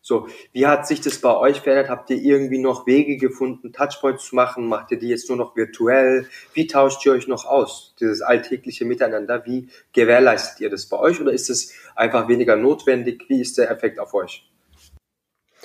So, 0.08 0.30
wie 0.54 0.66
hat 0.66 0.88
sich 0.88 1.02
das 1.02 1.20
bei 1.20 1.36
euch 1.36 1.60
verändert? 1.60 1.90
Habt 1.90 2.10
ihr 2.12 2.16
irgendwie 2.16 2.60
noch 2.60 2.88
Wege 2.88 3.18
gefunden, 3.18 3.74
Touchpoints 3.74 4.28
zu 4.28 4.38
machen? 4.38 4.66
Macht 4.66 4.90
ihr 4.92 5.00
die 5.00 5.10
jetzt 5.10 5.28
nur 5.28 5.38
noch 5.38 5.58
virtuell? 5.58 6.30
Wie 6.54 6.66
tauscht 6.66 7.06
ihr 7.06 7.12
euch 7.12 7.28
noch 7.28 7.44
aus? 7.44 7.94
Dieses 8.00 8.22
alltägliche 8.22 8.86
Miteinander, 8.86 9.46
wie 9.46 9.68
gewährleistet 9.92 10.62
ihr 10.62 10.70
das 10.70 10.86
bei 10.86 10.98
euch? 10.98 11.20
Oder 11.20 11.34
ist 11.34 11.50
es 11.50 11.74
einfach 11.94 12.30
weniger 12.30 12.56
notwendig? 12.56 13.26
Wie 13.28 13.42
ist 13.42 13.58
der 13.58 13.70
Effekt 13.70 14.00
auf 14.00 14.14
euch? 14.14 14.50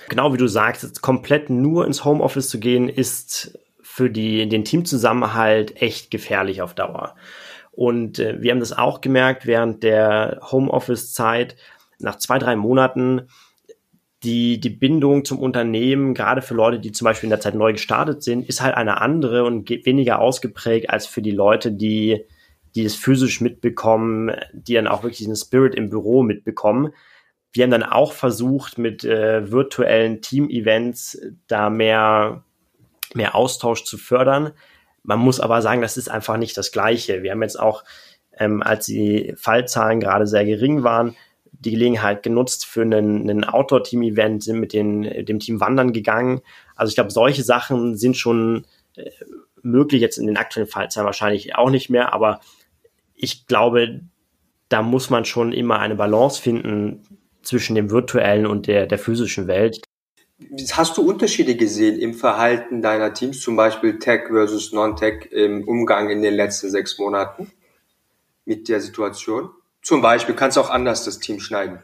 Genau 0.09 0.33
wie 0.33 0.39
du 0.39 0.49
sagst, 0.49 1.03
komplett 1.03 1.49
nur 1.49 1.87
ins 1.87 2.05
Homeoffice 2.05 2.49
zu 2.49 2.59
gehen, 2.59 2.89
ist 2.89 3.57
für 3.81 4.11
die, 4.11 4.49
den 4.49 4.65
Teamzusammenhalt 4.65 5.81
echt 5.81 6.11
gefährlich 6.11 6.63
auf 6.63 6.75
Dauer. 6.75 7.15
Und 7.71 8.19
äh, 8.19 8.43
wir 8.43 8.51
haben 8.51 8.59
das 8.59 8.77
auch 8.77 9.03
gemerkt 9.03 9.47
während 9.47 9.85
der 9.85 10.41
Homeoffice-Zeit. 10.51 11.55
Nach 12.01 12.17
zwei, 12.17 12.41
drei 12.41 12.57
Monaten 12.57 13.29
die, 14.25 14.61
die 14.61 14.71
Bindung 14.71 15.25
zum 15.25 15.39
Unternehmen, 15.39 16.15
gerade 16.15 16.43
für 16.43 16.55
Leute, 16.55 16.79
die 16.79 16.93
zum 16.93 17.07
Beispiel 17.07 17.27
in 17.27 17.33
der 17.33 17.41
Zeit 17.41 17.55
neu 17.55 17.73
gestartet 17.73 18.23
sind, 18.23 18.49
ist 18.49 18.63
halt 18.63 18.77
eine 18.77 19.01
andere 19.01 19.45
und 19.45 19.69
weniger 19.69 20.21
ausgeprägt 20.21 20.91
als 20.91 21.07
für 21.07 21.23
die 21.23 21.33
Leute, 21.33 21.73
die, 21.73 22.25
die 22.75 22.85
es 22.85 22.95
physisch 22.95 23.41
mitbekommen, 23.41 24.33
die 24.53 24.75
dann 24.75 24.87
auch 24.87 25.03
wirklich 25.03 25.19
diesen 25.19 25.37
Spirit 25.37 25.75
im 25.75 25.91
Büro 25.91 26.23
mitbekommen. 26.23 26.93
Wir 27.53 27.65
haben 27.65 27.71
dann 27.71 27.83
auch 27.83 28.13
versucht, 28.13 28.79
mit 28.79 29.05
äh, 29.05 29.51
virtuellen 29.51 30.23
Team-Events 30.23 31.21
da 31.49 31.69
mehr, 31.69 32.45
mehr 33.15 33.35
Austausch 33.35 33.85
zu 33.85 33.99
fördern. 33.99 34.53
Man 35.03 35.19
muss 35.19 35.41
aber 35.41 35.63
sagen, 35.63 35.83
das 35.83 35.97
ist 35.97 36.09
einfach 36.09 36.37
nicht 36.37 36.57
das 36.57 36.71
Gleiche. 36.71 37.23
Wir 37.23 37.33
haben 37.33 37.43
jetzt 37.43 37.59
auch, 37.59 37.83
ähm, 38.39 38.63
als 38.63 38.87
die 38.87 39.35
Fallzahlen 39.37 39.99
gerade 39.99 40.27
sehr 40.29 40.45
gering 40.45 40.85
waren, 40.85 41.17
die 41.65 41.71
Gelegenheit 41.71 42.23
genutzt 42.23 42.67
für 42.67 42.83
einen, 42.83 43.29
einen 43.29 43.45
Outdoor-Team-Event, 43.45 44.43
sind 44.43 44.61
mit 44.61 44.73
den, 44.73 45.25
dem 45.25 45.39
Team 45.39 45.61
Wandern 45.61 45.93
gegangen. 45.93 46.41
Also 46.77 46.91
ich 46.91 46.95
glaube, 46.95 47.11
solche 47.11 47.43
Sachen 47.43 47.97
sind 47.97 48.17
schon 48.17 48.67
äh, 48.97 49.11
möglich, 49.63 50.01
jetzt 50.01 50.19
in 50.19 50.27
den 50.27 50.37
aktuellen 50.37 50.69
Fallzahlen 50.69 51.07
wahrscheinlich 51.07 51.57
auch 51.57 51.71
nicht 51.71 51.89
mehr, 51.89 52.13
aber 52.13 52.41
ich 53.15 53.47
glaube, 53.47 54.01
da 54.69 54.83
muss 54.83 55.11
man 55.11 55.25
schon 55.25 55.53
immer 55.53 55.79
eine 55.79 55.95
Balance 55.95 56.41
finden 56.41 57.03
zwischen 57.43 57.75
dem 57.75 57.91
virtuellen 57.91 58.47
und 58.47 58.67
der, 58.67 58.87
der 58.87 58.99
physischen 58.99 59.47
Welt. 59.47 59.83
Hast 60.73 60.97
du 60.97 61.03
Unterschiede 61.03 61.55
gesehen 61.55 62.01
im 62.01 62.15
Verhalten 62.15 62.83
deiner 62.83 63.15
Teams, 63.15 63.41
zum 63.41 63.55
Beispiel 63.55 63.99
Tech 63.99 64.23
versus 64.29 64.73
Non-Tech 64.73 65.27
im 65.31 65.67
Umgang 65.69 66.11
in 66.11 66.23
den 66.23 66.35
letzten 66.35 66.71
sechs 66.71 66.99
Monaten 66.99 67.53
mit 68.45 68.69
der 68.69 68.81
Situation? 68.81 69.51
Zum 69.83 70.01
Beispiel 70.01 70.35
kannst 70.35 70.57
du 70.57 70.61
auch 70.61 70.71
anders 70.71 71.05
das 71.05 71.19
Team 71.19 71.41
schneiden. 71.41 71.83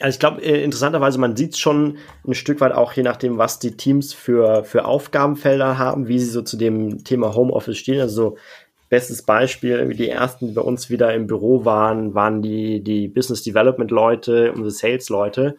Also 0.00 0.16
ich 0.16 0.18
glaube, 0.18 0.42
äh, 0.42 0.64
interessanterweise, 0.64 1.18
man 1.18 1.36
sieht 1.36 1.56
schon 1.56 1.98
ein 2.26 2.34
Stück 2.34 2.60
weit 2.60 2.72
auch, 2.72 2.92
je 2.94 3.04
nachdem, 3.04 3.38
was 3.38 3.58
die 3.58 3.76
Teams 3.76 4.12
für, 4.12 4.64
für 4.64 4.86
Aufgabenfelder 4.86 5.78
haben, 5.78 6.08
wie 6.08 6.18
sie 6.18 6.30
so 6.30 6.42
zu 6.42 6.56
dem 6.56 7.04
Thema 7.04 7.34
Homeoffice 7.34 7.78
stehen. 7.78 8.00
Also 8.00 8.30
so, 8.30 8.36
bestes 8.88 9.22
Beispiel, 9.22 9.94
die 9.94 10.08
ersten, 10.08 10.48
die 10.48 10.52
bei 10.52 10.62
uns 10.62 10.90
wieder 10.90 11.14
im 11.14 11.26
Büro 11.26 11.64
waren, 11.64 12.14
waren 12.14 12.42
die, 12.42 12.82
die 12.82 13.08
Business 13.08 13.42
Development 13.42 13.90
Leute, 13.90 14.52
unsere 14.52 14.70
Sales 14.70 15.08
Leute, 15.08 15.56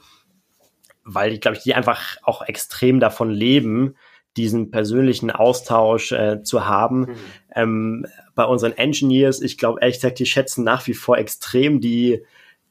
weil 1.03 1.33
ich 1.33 1.41
glaube, 1.41 1.57
die 1.63 1.73
einfach 1.73 2.17
auch 2.23 2.41
extrem 2.43 2.99
davon 2.99 3.29
leben, 3.29 3.95
diesen 4.37 4.71
persönlichen 4.71 5.31
Austausch 5.31 6.11
äh, 6.11 6.43
zu 6.43 6.65
haben. 6.65 7.01
Mhm. 7.01 7.15
Ähm, 7.55 8.05
bei 8.35 8.43
unseren 8.43 8.73
Engineers, 8.73 9.41
ich 9.41 9.57
glaube 9.57 9.79
ehrlich 9.81 9.97
gesagt, 9.97 10.19
die 10.19 10.25
schätzen 10.25 10.63
nach 10.63 10.85
wie 10.87 10.93
vor 10.93 11.17
extrem 11.17 11.79
die, 11.79 12.23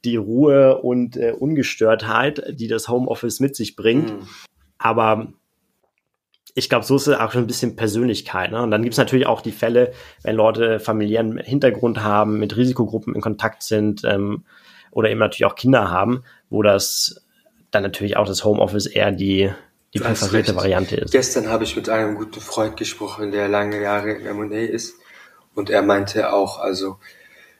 die 0.03 0.15
Ruhe 0.15 0.79
und 0.81 1.17
äh, 1.17 1.31
Ungestörtheit, 1.31 2.43
die 2.59 2.67
das 2.67 2.87
Homeoffice 2.87 3.39
mit 3.39 3.55
sich 3.55 3.75
bringt. 3.75 4.11
Mhm. 4.11 4.27
Aber 4.77 5.33
ich 6.53 6.69
glaube, 6.69 6.85
so 6.85 6.95
ist 6.95 7.07
es 7.07 7.17
auch 7.17 7.31
schon 7.31 7.43
ein 7.43 7.47
bisschen 7.47 7.75
Persönlichkeit. 7.75 8.51
Ne? 8.51 8.61
Und 8.61 8.71
dann 8.71 8.81
gibt 8.81 8.93
es 8.93 8.97
natürlich 8.97 9.27
auch 9.27 9.41
die 9.41 9.51
Fälle, 9.51 9.91
wenn 10.23 10.37
Leute 10.37 10.79
familiären 10.79 11.37
Hintergrund 11.37 12.01
haben, 12.01 12.39
mit 12.39 12.55
Risikogruppen 12.55 13.13
in 13.13 13.21
Kontakt 13.21 13.61
sind 13.63 14.03
ähm, 14.05 14.45
oder 14.91 15.09
eben 15.09 15.19
natürlich 15.19 15.45
auch 15.45 15.55
Kinder 15.55 15.89
haben, 15.89 16.23
wo 16.49 16.61
das 16.61 17.25
dann 17.71 17.83
natürlich 17.83 18.15
auch 18.15 18.25
das 18.25 18.45
Homeoffice 18.45 18.85
eher 18.85 19.11
die, 19.11 19.51
die 19.95 20.01
präferierte 20.01 20.55
Variante 20.55 20.97
ist. 20.97 21.11
Gestern 21.11 21.49
habe 21.49 21.63
ich 21.63 21.75
mit 21.75 21.87
einem 21.87 22.15
guten 22.15 22.41
Freund 22.41 22.75
gesprochen, 22.75 23.31
der 23.31 23.47
lange 23.47 23.81
Jahre 23.81 24.11
im 24.11 24.25
M&A 24.25 24.65
ist. 24.65 24.95
Und 25.53 25.69
er 25.69 25.81
meinte 25.81 26.33
auch, 26.33 26.59
also 26.59 26.97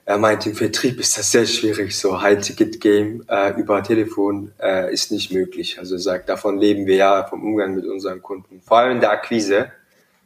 er 0.04 0.18
meinte, 0.18 0.50
im 0.50 0.54
Vertrieb 0.54 1.00
ist 1.00 1.16
das 1.16 1.32
sehr 1.32 1.46
schwierig, 1.46 1.98
so 1.98 2.20
High-Ticket-Game 2.20 3.24
äh, 3.26 3.58
über 3.58 3.82
Telefon 3.82 4.52
äh, 4.60 4.92
ist 4.92 5.10
nicht 5.10 5.32
möglich. 5.32 5.78
Also 5.78 5.94
er 5.94 6.00
sagt, 6.00 6.28
davon 6.28 6.58
leben 6.58 6.86
wir 6.86 6.96
ja 6.96 7.26
vom 7.26 7.42
Umgang 7.42 7.74
mit 7.74 7.86
unseren 7.86 8.20
Kunden. 8.20 8.60
Vor 8.60 8.78
allem 8.78 8.92
in 8.92 9.00
der 9.00 9.12
Akquise, 9.12 9.72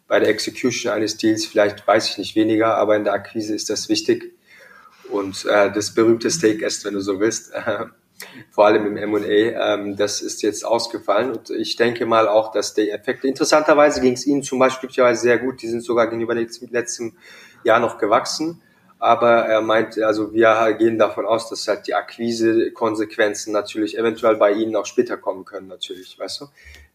bei 0.08 0.18
der 0.18 0.28
Execution 0.28 0.92
eines 0.92 1.16
Deals 1.16 1.46
vielleicht 1.46 1.86
weiß 1.86 2.10
ich 2.10 2.18
nicht 2.18 2.34
weniger, 2.34 2.74
aber 2.74 2.96
in 2.96 3.04
der 3.04 3.12
Akquise 3.12 3.54
ist 3.54 3.70
das 3.70 3.88
wichtig. 3.88 4.34
Und 5.08 5.44
äh, 5.44 5.70
das 5.70 5.94
berühmte 5.94 6.28
Steak 6.30 6.62
ist, 6.62 6.84
wenn 6.84 6.94
du 6.94 7.00
so 7.00 7.20
willst, 7.20 7.52
vor 8.50 8.66
allem 8.66 8.86
im 8.86 8.96
M&A, 8.96 9.74
ähm, 9.74 9.96
das 9.96 10.20
ist 10.20 10.42
jetzt 10.42 10.64
ausgefallen. 10.64 11.32
Und 11.32 11.50
ich 11.50 11.76
denke 11.76 12.06
mal 12.06 12.28
auch, 12.28 12.52
dass 12.52 12.74
der 12.74 12.92
Effekt, 12.94 13.24
interessanterweise 13.24 14.00
ging 14.00 14.14
es 14.14 14.26
ihnen 14.26 14.42
zum 14.42 14.58
Beispiel 14.58 14.90
sehr 15.14 15.38
gut, 15.38 15.62
die 15.62 15.68
sind 15.68 15.82
sogar 15.82 16.08
gegenüber 16.08 16.34
letztem 16.34 17.16
Jahr 17.64 17.80
noch 17.80 17.98
gewachsen, 17.98 18.62
aber 19.00 19.46
er 19.46 19.62
meint, 19.62 19.98
also 19.98 20.34
wir 20.34 20.74
gehen 20.78 20.98
davon 20.98 21.24
aus, 21.24 21.48
dass 21.48 21.66
halt 21.66 21.86
die 21.86 21.94
Akquise-Konsequenzen 21.94 23.50
natürlich 23.50 23.96
eventuell 23.96 24.36
bei 24.36 24.52
ihnen 24.52 24.76
auch 24.76 24.84
später 24.84 25.16
kommen 25.16 25.46
können, 25.46 25.68
natürlich, 25.68 26.18
weißt 26.18 26.42
du? 26.42 26.46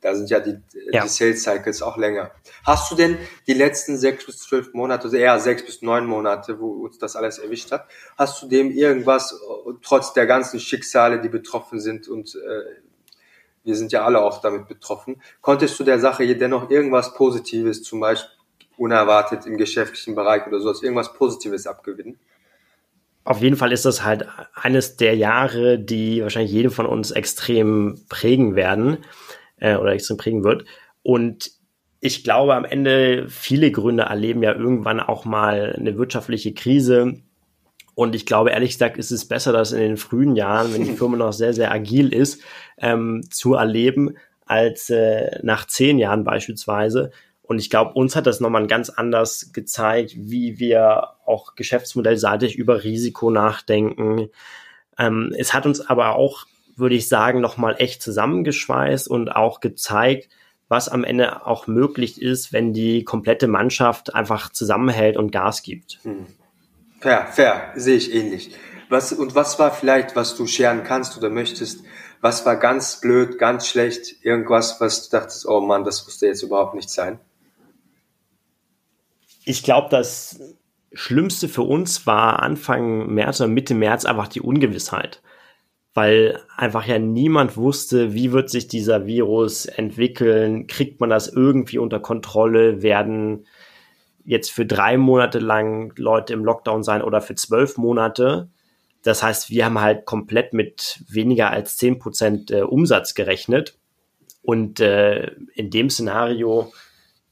Da 0.01 0.13
sind 0.13 0.29
ja 0.29 0.39
die, 0.39 0.61
ja. 0.91 1.01
die 1.01 1.09
Sales 1.09 1.41
Cycles 1.41 1.81
auch 1.81 1.97
länger. 1.97 2.29
Hast 2.63 2.91
du 2.91 2.95
denn 2.95 3.17
die 3.47 3.55
letzten 3.55 3.97
sechs 3.97 4.23
bis 4.23 4.37
zwölf 4.37 4.71
Monate, 4.73 5.05
also 5.05 5.17
eher 5.17 5.39
sechs 5.39 5.65
bis 5.65 5.81
neun 5.81 6.05
Monate, 6.05 6.59
wo 6.59 6.85
uns 6.85 6.99
das 6.99 7.15
alles 7.15 7.39
erwischt 7.39 7.71
hat, 7.71 7.87
hast 8.15 8.39
du 8.43 8.47
dem 8.47 8.69
irgendwas, 8.69 9.41
trotz 9.81 10.13
der 10.13 10.27
ganzen 10.27 10.59
Schicksale, 10.59 11.21
die 11.21 11.29
betroffen 11.29 11.79
sind 11.79 12.07
und 12.07 12.35
äh, 12.35 12.81
wir 13.63 13.75
sind 13.75 13.91
ja 13.91 14.05
alle 14.05 14.21
auch 14.21 14.41
damit 14.41 14.67
betroffen, 14.67 15.19
konntest 15.41 15.79
du 15.79 15.83
der 15.83 15.99
Sache 15.99 16.35
dennoch 16.35 16.69
irgendwas 16.69 17.15
Positives, 17.15 17.81
zum 17.81 17.99
Beispiel 17.99 18.29
unerwartet 18.77 19.45
im 19.45 19.57
geschäftlichen 19.57 20.15
Bereich 20.15 20.45
oder 20.47 20.59
sowas, 20.59 20.83
irgendwas 20.83 21.13
Positives 21.13 21.67
abgewinnen? 21.67 22.19
auf 23.25 23.41
jeden 23.41 23.57
Fall 23.57 23.71
ist 23.71 23.85
das 23.85 24.05
halt 24.05 24.27
eines 24.53 24.97
der 24.97 25.15
Jahre, 25.15 25.79
die 25.79 26.21
wahrscheinlich 26.21 26.51
jeden 26.51 26.69
von 26.69 26.85
uns 26.85 27.09
extrem 27.09 27.99
prägen 28.07 28.55
werden 28.55 28.99
äh, 29.57 29.75
oder 29.75 29.93
extrem 29.93 30.17
prägen 30.17 30.43
wird. 30.43 30.65
Und 31.01 31.51
ich 31.99 32.23
glaube, 32.23 32.53
am 32.53 32.65
Ende 32.65 33.27
viele 33.27 33.71
Gründe 33.71 34.03
erleben 34.03 34.43
ja 34.43 34.53
irgendwann 34.53 34.99
auch 34.99 35.25
mal 35.25 35.75
eine 35.75 35.97
wirtschaftliche 35.97 36.53
Krise. 36.53 37.15
Und 37.95 38.13
ich 38.13 38.27
glaube, 38.27 38.51
ehrlich 38.51 38.73
gesagt, 38.73 38.97
ist 38.97 39.11
es 39.11 39.27
besser, 39.27 39.51
das 39.51 39.71
in 39.71 39.79
den 39.79 39.97
frühen 39.97 40.35
Jahren, 40.35 40.71
wenn 40.71 40.85
die 40.85 40.93
Firma 40.97 41.17
noch 41.17 41.33
sehr, 41.33 41.53
sehr 41.53 41.71
agil 41.71 42.13
ist, 42.13 42.43
ähm, 42.77 43.23
zu 43.31 43.55
erleben, 43.55 44.17
als 44.45 44.91
äh, 44.91 45.39
nach 45.41 45.65
zehn 45.65 45.97
Jahren 45.97 46.23
beispielsweise. 46.23 47.09
Und 47.47 47.59
ich 47.59 47.69
glaube, 47.69 47.93
uns 47.93 48.15
hat 48.15 48.27
das 48.27 48.39
nochmal 48.39 48.67
ganz 48.67 48.89
anders 48.89 49.51
gezeigt, 49.53 50.13
wie 50.15 50.59
wir 50.59 51.09
auch 51.25 51.55
geschäftsmodellseitig 51.55 52.55
über 52.55 52.83
Risiko 52.83 53.31
nachdenken. 53.31 54.29
Ähm, 54.97 55.33
es 55.37 55.53
hat 55.53 55.65
uns 55.65 55.81
aber 55.81 56.15
auch 56.15 56.45
würde 56.75 56.95
ich 56.95 57.07
sagen, 57.07 57.41
nochmal 57.41 57.75
echt 57.79 58.01
zusammengeschweißt 58.01 59.07
und 59.07 59.29
auch 59.29 59.59
gezeigt, 59.59 60.29
was 60.67 60.89
am 60.89 61.03
Ende 61.03 61.45
auch 61.45 61.67
möglich 61.67 62.21
ist, 62.21 62.51
wenn 62.51 62.73
die 62.73 63.03
komplette 63.03 63.47
Mannschaft 63.47 64.13
einfach 64.13 64.51
zusammenhält 64.51 65.15
und 65.15 65.31
Gas 65.31 65.61
gibt. 65.61 65.99
Hm. 66.03 66.25
Fair, 66.99 67.27
fair, 67.27 67.71
sehe 67.75 67.97
ich 67.97 68.13
ähnlich. 68.13 68.55
Was, 68.89 69.13
und 69.13 69.35
was 69.35 69.59
war 69.59 69.71
vielleicht, 69.71 70.15
was 70.15 70.35
du 70.35 70.47
scheren 70.47 70.83
kannst 70.83 71.17
oder 71.17 71.29
möchtest, 71.29 71.83
was 72.21 72.45
war 72.45 72.55
ganz 72.57 72.99
blöd, 72.99 73.37
ganz 73.37 73.67
schlecht, 73.67 74.23
irgendwas, 74.23 74.81
was 74.81 75.07
du 75.07 75.17
dachtest, 75.17 75.47
oh 75.47 75.61
Mann, 75.61 75.83
das 75.83 76.03
musste 76.05 76.27
jetzt 76.27 76.41
überhaupt 76.41 76.73
nicht 76.73 76.89
sein? 76.89 77.19
Ich 79.45 79.63
glaube, 79.63 79.89
das 79.89 80.39
Schlimmste 80.93 81.47
für 81.47 81.61
uns 81.61 82.07
war 82.07 82.41
Anfang 82.41 83.07
März 83.13 83.41
oder 83.41 83.47
Mitte 83.47 83.75
März 83.75 84.05
einfach 84.05 84.27
die 84.27 84.41
Ungewissheit. 84.41 85.21
Weil 85.93 86.41
einfach 86.57 86.85
ja 86.85 86.99
niemand 86.99 87.55
wusste, 87.55 88.13
wie 88.13 88.33
wird 88.33 88.49
sich 88.49 88.67
dieser 88.67 89.05
Virus 89.05 89.65
entwickeln, 89.65 90.67
kriegt 90.67 90.99
man 90.99 91.09
das 91.09 91.29
irgendwie 91.29 91.77
unter 91.77 91.99
Kontrolle, 91.99 92.81
werden 92.81 93.45
jetzt 94.25 94.51
für 94.51 94.65
drei 94.65 94.97
Monate 94.97 95.39
lang 95.39 95.93
Leute 95.97 96.33
im 96.33 96.43
Lockdown 96.43 96.83
sein 96.83 97.01
oder 97.01 97.21
für 97.21 97.35
zwölf 97.35 97.77
Monate. 97.77 98.49
Das 99.03 99.21
heißt, 99.21 99.51
wir 99.51 99.65
haben 99.65 99.79
halt 99.79 100.05
komplett 100.05 100.51
mit 100.51 101.03
weniger 101.07 101.51
als 101.51 101.77
zehn 101.77 101.99
Prozent 101.99 102.51
äh, 102.51 102.61
Umsatz 102.61 103.13
gerechnet. 103.13 103.77
Und 104.41 104.79
äh, 104.79 105.31
in 105.53 105.69
dem 105.69 105.89
Szenario 105.89 106.71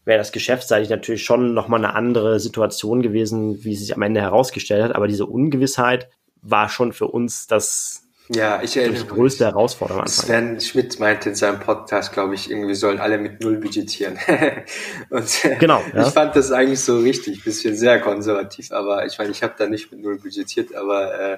wäre 0.05 0.17
das 0.17 0.31
geschäftsseitig 0.31 0.89
natürlich 0.89 1.23
schon 1.23 1.53
nochmal 1.53 1.83
eine 1.83 1.95
andere 1.95 2.39
Situation 2.39 3.01
gewesen, 3.01 3.63
wie 3.63 3.73
es 3.73 3.79
sich 3.79 3.95
am 3.95 4.01
Ende 4.01 4.21
herausgestellt 4.21 4.83
hat. 4.83 4.95
Aber 4.95 5.07
diese 5.07 5.25
Ungewissheit 5.25 6.09
war 6.41 6.69
schon 6.69 6.93
für 6.93 7.07
uns 7.07 7.47
das 7.47 8.03
ja, 8.29 8.61
ich 8.63 8.77
erinnere 8.77 9.03
die 9.03 9.07
größte 9.07 9.43
Herausforderung. 9.43 10.07
Sven 10.07 10.59
Schmidt 10.61 10.97
meinte 10.97 11.29
in 11.29 11.35
seinem 11.35 11.59
Podcast, 11.59 12.13
glaube 12.13 12.35
ich, 12.35 12.49
irgendwie 12.49 12.73
sollen 12.73 12.99
alle 12.99 13.17
mit 13.17 13.41
Null 13.41 13.57
budgetieren. 13.57 14.17
und 15.09 15.45
äh, 15.45 15.55
genau, 15.57 15.81
ja. 15.93 16.07
ich 16.07 16.13
fand 16.13 16.33
das 16.35 16.51
eigentlich 16.51 16.79
so 16.79 16.99
richtig, 16.99 17.43
bisschen 17.43 17.75
sehr 17.75 17.99
konservativ, 17.99 18.71
aber 18.71 19.05
ich 19.05 19.17
meine, 19.17 19.31
ich 19.31 19.43
habe 19.43 19.55
da 19.57 19.67
nicht 19.67 19.91
mit 19.91 20.01
Null 20.01 20.19
budgetiert, 20.19 20.73
aber 20.73 21.19
äh, 21.19 21.37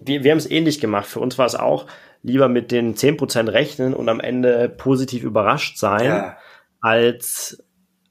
wir, 0.00 0.22
wir 0.22 0.30
haben 0.30 0.38
es 0.38 0.48
ähnlich 0.48 0.80
gemacht. 0.80 1.06
Für 1.06 1.18
uns 1.18 1.38
war 1.38 1.46
es 1.46 1.56
auch 1.56 1.86
lieber 2.22 2.48
mit 2.48 2.70
den 2.70 2.94
10% 2.94 3.52
rechnen 3.52 3.94
und 3.94 4.08
am 4.08 4.20
Ende 4.20 4.68
positiv 4.68 5.24
überrascht 5.24 5.76
sein, 5.76 6.04
ja. 6.04 6.36
Als 6.84 7.64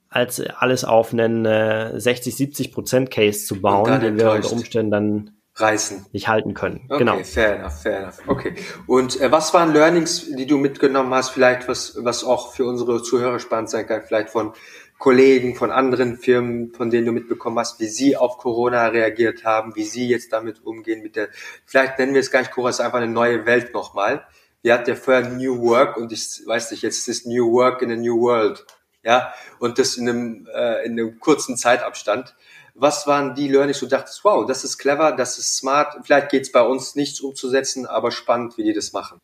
als 0.09 0.41
alles 0.41 0.83
auf 0.83 1.11
einen 1.11 1.45
äh, 1.45 1.99
60, 1.99 2.35
70 2.35 2.71
Prozent 2.71 3.11
Case 3.11 3.45
zu 3.45 3.61
bauen, 3.61 3.99
den 3.99 4.17
wir 4.17 4.31
unter 4.31 4.51
Umständen 4.51 4.91
dann 4.91 5.31
reißen. 5.55 6.05
Nicht 6.11 6.27
halten 6.27 6.53
können. 6.53 6.85
Okay, 6.89 6.99
genau. 6.99 7.17
fair 7.23 7.55
enough, 7.59 7.81
fair 7.81 7.99
enough. 7.99 8.19
Okay. 8.27 8.55
Und 8.85 9.19
äh, 9.21 9.31
was 9.31 9.53
waren 9.53 9.73
Learnings, 9.73 10.27
die 10.35 10.45
du 10.45 10.57
mitgenommen 10.57 11.13
hast, 11.13 11.29
vielleicht 11.31 11.67
was, 11.67 11.97
was 11.99 12.23
auch 12.23 12.53
für 12.53 12.65
unsere 12.65 13.01
Zuhörer 13.01 13.39
spannend 13.39 13.69
sein 13.69 13.87
kann, 13.87 14.01
vielleicht 14.07 14.29
von 14.29 14.53
Kollegen, 14.99 15.55
von 15.55 15.71
anderen 15.71 16.17
Firmen, 16.17 16.73
von 16.73 16.89
denen 16.89 17.05
du 17.05 17.11
mitbekommen 17.11 17.59
hast, 17.59 17.79
wie 17.79 17.87
sie 17.87 18.15
auf 18.15 18.37
Corona 18.37 18.87
reagiert 18.87 19.43
haben, 19.45 19.75
wie 19.75 19.83
sie 19.83 20.07
jetzt 20.07 20.31
damit 20.31 20.63
umgehen 20.63 21.01
mit 21.01 21.15
der, 21.15 21.29
vielleicht 21.65 21.99
nennen 21.99 22.13
wir 22.13 22.21
es 22.21 22.31
gar 22.31 22.39
nicht 22.39 22.51
Corona, 22.51 22.69
es 22.69 22.79
ist 22.79 22.85
einfach 22.85 22.99
eine 22.99 23.11
neue 23.11 23.45
Welt 23.45 23.73
nochmal. 23.73 24.25
Wir 24.63 24.73
hatten 24.73 24.89
ja 24.89 24.95
vorher 24.95 25.29
New 25.29 25.61
Work 25.61 25.97
und 25.97 26.11
ich 26.13 26.41
weiß 26.45 26.71
nicht, 26.71 26.83
jetzt 26.83 27.07
ist 27.07 27.27
New 27.27 27.51
Work 27.51 27.81
in 27.81 27.91
a 27.91 27.95
New 27.95 28.19
World. 28.21 28.65
Ja, 29.03 29.33
und 29.59 29.77
das 29.77 29.97
in 29.97 30.07
einem, 30.07 30.47
äh, 30.53 30.85
in 30.85 30.93
einem 30.93 31.19
kurzen 31.19 31.57
Zeitabstand. 31.57 32.33
Was 32.73 33.05
waren 33.05 33.35
die 33.35 33.49
Learnings, 33.49 33.81
du 33.81 33.85
dachtest, 33.85 34.23
wow, 34.23 34.47
das 34.47 34.63
ist 34.63 34.77
clever, 34.77 35.11
das 35.11 35.37
ist 35.37 35.57
smart, 35.57 35.97
vielleicht 36.03 36.29
geht 36.29 36.43
es 36.43 36.51
bei 36.51 36.61
uns 36.61 36.95
nichts 36.95 37.19
umzusetzen, 37.19 37.85
aber 37.85 38.11
spannend, 38.11 38.57
wie 38.57 38.63
die 38.63 38.73
das 38.73 38.93
machen. 38.93 39.19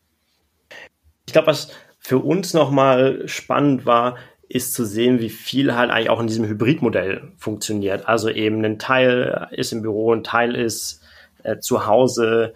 Ich 1.26 1.34
glaube, 1.34 1.48
was 1.48 1.70
für 1.98 2.20
uns 2.20 2.54
nochmal 2.54 3.28
spannend 3.28 3.86
war, 3.86 4.18
ist 4.50 4.74
zu 4.74 4.84
sehen, 4.84 5.20
wie 5.20 5.30
viel 5.30 5.76
halt 5.76 5.90
eigentlich 5.90 6.10
auch 6.10 6.20
in 6.20 6.28
diesem 6.28 6.46
Hybridmodell 6.46 7.32
funktioniert. 7.38 8.08
Also 8.08 8.30
eben 8.30 8.66
ein 8.66 8.78
Teil 8.78 9.48
ist 9.52 9.72
im 9.72 9.84
Büro, 9.84 10.14
ein 10.14 10.24
Teil 10.24 10.56
ist 10.56 11.02
äh, 11.44 11.60
zu 11.60 11.86
Hause. 11.86 12.54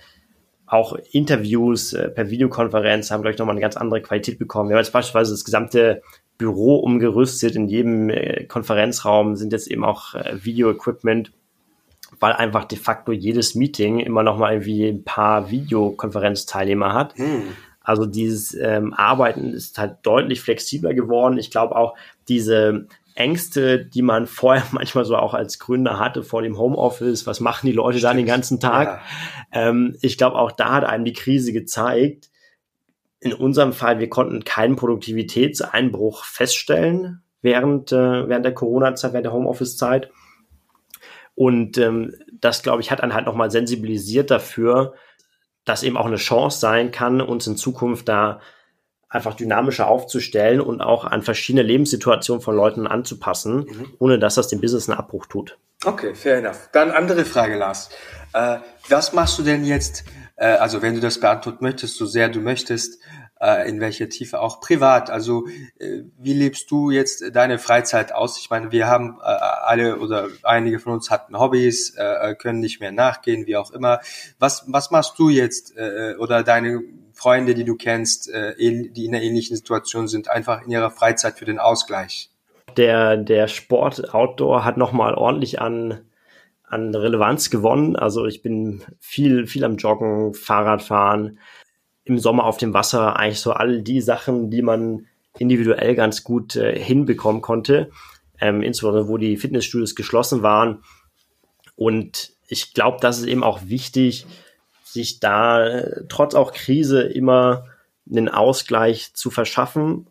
Auch 0.74 0.98
Interviews 1.12 1.94
äh, 1.94 2.10
per 2.10 2.32
Videokonferenz 2.32 3.12
haben, 3.12 3.22
glaube 3.22 3.34
ich, 3.34 3.38
nochmal 3.38 3.54
eine 3.54 3.62
ganz 3.62 3.78
andere 3.78 4.02
Qualität 4.02 4.40
bekommen. 4.40 4.70
Wir 4.70 4.76
haben 4.76 4.84
jetzt 4.84 4.92
beispielsweise 4.92 5.32
das 5.32 5.46
gesamte 5.46 6.02
Büro 6.40 6.78
umgerüstet. 6.78 7.56
In 7.56 7.68
jedem 7.68 8.10
äh, 8.10 8.46
Konferenzraum 8.46 9.36
sind 9.36 9.54
jetzt 9.54 9.68
eben 9.68 9.86
auch 9.86 10.16
äh, 10.16 10.34
Video-Equipment, 10.44 11.32
weil 12.20 12.34
einfach 12.34 12.66
de 12.66 12.80
facto 12.80 13.12
jedes 13.12 13.54
Meeting 13.54 14.00
immer 14.00 14.24
noch 14.24 14.40
mal 14.40 14.54
irgendwie 14.54 14.88
ein 14.88 15.04
paar 15.04 15.52
Videokonferenzteilnehmer 15.52 16.94
hat. 16.94 17.16
Hm. 17.20 17.44
Also 17.82 18.08
dieses 18.08 18.56
ähm, 18.56 18.94
Arbeiten 18.94 19.54
ist 19.54 19.78
halt 19.78 19.98
deutlich 20.02 20.42
flexibler 20.42 20.96
geworden. 20.96 21.38
Ich 21.38 21.52
glaube 21.52 21.76
auch 21.76 21.96
diese 22.28 22.88
Ängste, 23.16 23.86
die 23.86 24.02
man 24.02 24.28
vorher 24.28 24.66
manchmal 24.72 25.06
so 25.06 25.16
auch 25.16 25.34
als 25.34 25.60
Gründer 25.60 26.00
hatte 26.00 26.24
vor 26.24 26.42
dem 26.42 26.58
Homeoffice, 26.58 27.28
was 27.28 27.40
machen 27.40 27.68
die 27.68 27.74
Leute 27.74 28.00
dann 28.00 28.18
den 28.18 28.26
ganzen 28.26 28.60
Tag? 28.60 29.02
Ja. 29.54 29.70
Ähm, 29.70 29.98
ich 30.02 30.18
glaube, 30.18 30.38
auch 30.38 30.52
da 30.52 30.74
hat 30.76 30.84
einem 30.84 31.06
die 31.06 31.14
Krise 31.14 31.54
gezeigt, 31.54 32.30
in 33.20 33.34
unserem 33.34 33.72
Fall, 33.72 34.00
wir 34.00 34.10
konnten 34.10 34.44
keinen 34.44 34.76
Produktivitätseinbruch 34.76 36.26
feststellen 36.26 37.24
während, 37.42 37.94
äh, 37.94 38.28
während 38.28 38.44
der 38.44 38.54
Corona-Zeit, 38.54 39.14
während 39.14 39.26
der 39.26 39.34
Homeoffice-Zeit. 39.34 40.12
Und 41.34 41.78
ähm, 41.78 42.16
das, 42.32 42.64
glaube 42.64 42.82
ich, 42.82 42.92
hat 42.92 43.02
einen 43.02 43.14
halt 43.14 43.26
nochmal 43.26 43.50
sensibilisiert 43.50 44.30
dafür, 44.30 44.94
dass 45.64 45.84
eben 45.84 45.98
auch 45.98 46.06
eine 46.06 46.18
Chance 46.18 46.60
sein 46.60 46.92
kann, 46.92 47.22
uns 47.22 47.48
in 47.48 47.56
Zukunft 47.56 48.10
da 48.10 48.42
einfach 49.14 49.36
dynamischer 49.36 49.88
aufzustellen 49.88 50.60
und 50.60 50.82
auch 50.82 51.06
an 51.06 51.22
verschiedene 51.22 51.62
Lebenssituationen 51.62 52.42
von 52.42 52.56
Leuten 52.56 52.88
anzupassen, 52.88 53.58
mhm. 53.58 53.94
ohne 54.00 54.18
dass 54.20 54.36
das 54.36 54.48
dem 54.48 54.60
Business 54.60 54.90
einen 54.90 54.98
Abbruch 54.98 55.28
tut. 55.28 55.58
Okay, 55.86 56.16
fair 56.16 56.38
enough. 56.38 56.70
Dann 56.72 56.92
andere 56.92 57.24
Frage, 57.24 57.56
Lars. 57.56 57.90
Äh, 58.34 58.58
was 58.90 59.14
machst 59.14 59.38
du 59.38 59.44
denn 59.44 59.66
jetzt, 59.66 60.04
äh, 60.36 60.46
also 60.46 60.82
wenn 60.82 60.96
du 60.96 61.00
das 61.00 61.20
beantworten 61.20 61.64
möchtest, 61.64 61.96
so 61.98 62.08
sehr 62.08 62.30
du 62.30 62.40
möchtest, 62.40 63.00
äh, 63.40 63.70
in 63.70 63.80
welcher 63.80 64.10
Tiefe 64.10 64.40
auch 64.40 64.62
privat. 64.62 65.12
Also 65.12 65.46
äh, 65.78 66.04
wie 66.18 66.34
lebst 66.34 66.72
du 66.72 66.90
jetzt 66.90 67.24
deine 67.36 67.60
Freizeit 67.60 68.14
aus? 68.14 68.40
Ich 68.40 68.50
meine, 68.50 68.72
wir 68.72 68.88
haben 68.88 69.20
äh, 69.22 69.26
alle 69.26 70.00
oder 70.00 70.30
einige 70.42 70.80
von 70.80 70.94
uns 70.94 71.12
hatten 71.12 71.38
Hobbys, 71.38 71.94
äh, 71.98 72.34
können 72.34 72.62
nicht 72.62 72.80
mehr 72.80 72.92
nachgehen, 72.92 73.46
wie 73.46 73.58
auch 73.58 73.70
immer. 73.70 74.00
Was, 74.40 74.64
was 74.68 74.90
machst 74.90 75.20
du 75.20 75.30
jetzt 75.30 75.74
oder 76.18 76.44
deine 76.44 76.82
Freunde, 77.14 77.54
die 77.54 77.64
du 77.64 77.76
kennst, 77.76 78.30
äh, 78.30 78.56
die 78.58 79.06
in 79.06 79.16
einer 79.16 79.24
ähnlichen 79.24 79.56
Situation 79.56 80.08
sind, 80.08 80.30
einfach 80.30 80.64
in 80.64 80.72
ihrer 80.72 80.92
Freizeit 80.92 81.38
für 81.38 81.46
den 81.46 81.60
Ausgleich? 81.60 82.30
Der, 82.78 83.18
der 83.18 83.48
Sport 83.48 84.14
Outdoor 84.14 84.66
hat 84.66 84.78
nochmal 84.78 85.14
ordentlich 85.14 85.62
an 85.62 86.02
an 86.74 86.94
Relevanz 86.94 87.50
gewonnen. 87.50 87.96
Also 87.96 88.26
ich 88.26 88.42
bin 88.42 88.82
viel, 89.00 89.48
viel 89.48 89.64
am 89.64 89.78
Joggen, 89.78 90.34
Fahrradfahren, 90.34 91.40
im 92.04 92.20
Sommer 92.20 92.46
auf 92.46 92.58
dem 92.58 92.74
Wasser, 92.74 93.16
eigentlich 93.16 93.40
so 93.40 93.54
all 93.54 93.82
die 93.82 94.02
Sachen, 94.02 94.50
die 94.50 94.62
man 94.62 95.06
individuell 95.38 95.96
ganz 95.96 96.24
gut 96.24 96.56
äh, 96.56 96.78
hinbekommen 96.78 97.42
konnte, 97.42 97.92
ähm, 98.42 98.62
insbesondere 98.62 99.08
wo 99.08 99.18
die 99.18 99.38
Fitnessstudios 99.38 99.96
geschlossen 99.96 100.42
waren. 100.42 100.84
Und 101.76 102.34
ich 102.48 102.74
glaube, 102.74 102.98
das 103.00 103.20
ist 103.20 103.28
eben 103.28 103.44
auch 103.44 103.62
wichtig, 103.68 104.26
sich 104.94 105.20
da 105.20 105.66
äh, 105.66 106.04
trotz 106.08 106.36
auch 106.36 106.54
Krise 106.54 107.02
immer 107.02 107.66
einen 108.10 108.30
Ausgleich 108.30 109.14
zu 109.14 109.32
verschaffen 109.32 110.08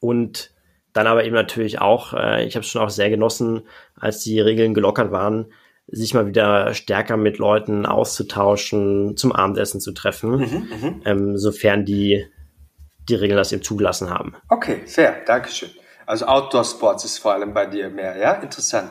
und 0.00 0.50
dann 0.92 1.06
aber 1.06 1.24
eben 1.24 1.34
natürlich 1.34 1.80
auch, 1.80 2.12
äh, 2.12 2.44
ich 2.44 2.54
habe 2.54 2.64
es 2.64 2.70
schon 2.70 2.82
auch 2.82 2.90
sehr 2.90 3.10
genossen, 3.10 3.62
als 3.96 4.20
die 4.20 4.40
Regeln 4.40 4.74
gelockert 4.74 5.10
waren, 5.10 5.52
sich 5.86 6.14
mal 6.14 6.26
wieder 6.26 6.74
stärker 6.74 7.16
mit 7.16 7.38
Leuten 7.38 7.86
auszutauschen, 7.86 9.16
zum 9.16 9.32
Abendessen 9.32 9.80
zu 9.80 9.92
treffen, 9.92 10.30
mhm, 10.30 10.68
mhm, 10.80 11.02
ähm, 11.04 11.38
sofern 11.38 11.84
die 11.84 12.26
die 13.08 13.14
Regeln 13.14 13.36
das 13.36 13.52
eben 13.52 13.62
zugelassen 13.62 14.10
haben. 14.10 14.34
Okay, 14.48 14.82
fair, 14.86 15.16
Dankeschön. 15.26 15.70
Also 16.06 16.26
Outdoor 16.26 16.64
Sports 16.64 17.04
ist 17.04 17.18
vor 17.18 17.32
allem 17.32 17.54
bei 17.54 17.66
dir 17.66 17.88
mehr, 17.90 18.16
ja? 18.16 18.34
Interessant. 18.34 18.90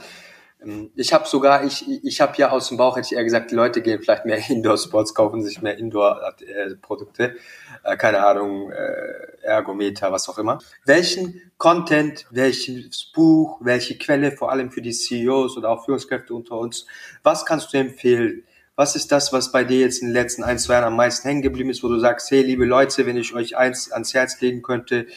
Ähm, 0.61 0.91
ich 0.95 1.13
habe 1.13 1.27
sogar, 1.27 1.63
ich, 1.63 1.85
ich 2.03 2.21
habe 2.21 2.33
ja 2.37 2.49
aus 2.51 2.69
dem 2.69 2.77
Bauch, 2.77 2.95
hätte 2.95 3.07
ich 3.07 3.15
eher 3.15 3.23
gesagt, 3.23 3.51
die 3.51 3.55
Leute 3.55 3.81
gehen 3.81 4.01
vielleicht 4.01 4.25
mehr 4.25 4.37
Indoor-Sports, 4.49 5.13
kaufen 5.13 5.41
sich 5.43 5.61
mehr 5.61 5.77
Indoor-Produkte, 5.77 7.35
äh, 7.83 7.97
keine 7.97 8.25
Ahnung, 8.25 8.71
äh, 8.71 9.43
Ergometer, 9.43 10.11
was 10.11 10.29
auch 10.29 10.37
immer. 10.37 10.59
Welchen 10.85 11.41
Content, 11.57 12.27
welches 12.31 13.11
Buch, 13.13 13.59
welche 13.61 13.97
Quelle, 13.97 14.31
vor 14.31 14.51
allem 14.51 14.71
für 14.71 14.81
die 14.81 14.93
CEOs 14.93 15.57
oder 15.57 15.69
auch 15.69 15.85
Führungskräfte 15.85 16.33
unter 16.33 16.57
uns, 16.57 16.85
was 17.23 17.45
kannst 17.45 17.73
du 17.73 17.77
empfehlen? 17.77 18.43
Was 18.75 18.95
ist 18.95 19.11
das, 19.11 19.33
was 19.33 19.51
bei 19.51 19.63
dir 19.63 19.81
jetzt 19.81 20.01
in 20.01 20.07
den 20.07 20.13
letzten 20.13 20.43
ein, 20.43 20.57
zwei 20.57 20.73
Jahren 20.73 20.85
am 20.85 20.95
meisten 20.95 21.27
hängen 21.27 21.41
geblieben 21.41 21.69
ist, 21.69 21.83
wo 21.83 21.87
du 21.87 21.99
sagst, 21.99 22.31
hey, 22.31 22.41
liebe 22.41 22.65
Leute, 22.65 23.05
wenn 23.05 23.17
ich 23.17 23.33
euch 23.33 23.57
eins 23.57 23.91
ans 23.91 24.13
Herz 24.13 24.39
legen 24.41 24.61
könnte, 24.61 25.07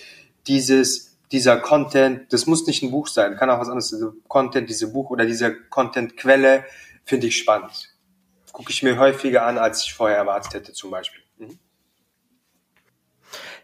dieses 0.46 1.13
dieser 1.32 1.56
Content, 1.58 2.32
das 2.32 2.46
muss 2.46 2.66
nicht 2.66 2.82
ein 2.82 2.90
Buch 2.90 3.06
sein, 3.08 3.36
kann 3.36 3.50
auch 3.50 3.58
was 3.58 3.68
anderes, 3.68 3.90
dieser 3.90 4.12
Content, 4.28 4.68
diese 4.68 4.92
Buch 4.92 5.10
oder 5.10 5.26
diese 5.26 5.54
Content-Quelle 5.68 6.64
finde 7.04 7.26
ich 7.26 7.36
spannend. 7.36 7.94
Gucke 8.52 8.70
ich 8.70 8.82
mir 8.82 8.98
häufiger 8.98 9.44
an, 9.44 9.58
als 9.58 9.84
ich 9.84 9.94
vorher 9.94 10.16
erwartet 10.16 10.54
hätte, 10.54 10.72
zum 10.72 10.90
Beispiel. 10.90 11.22
Mhm. 11.38 11.58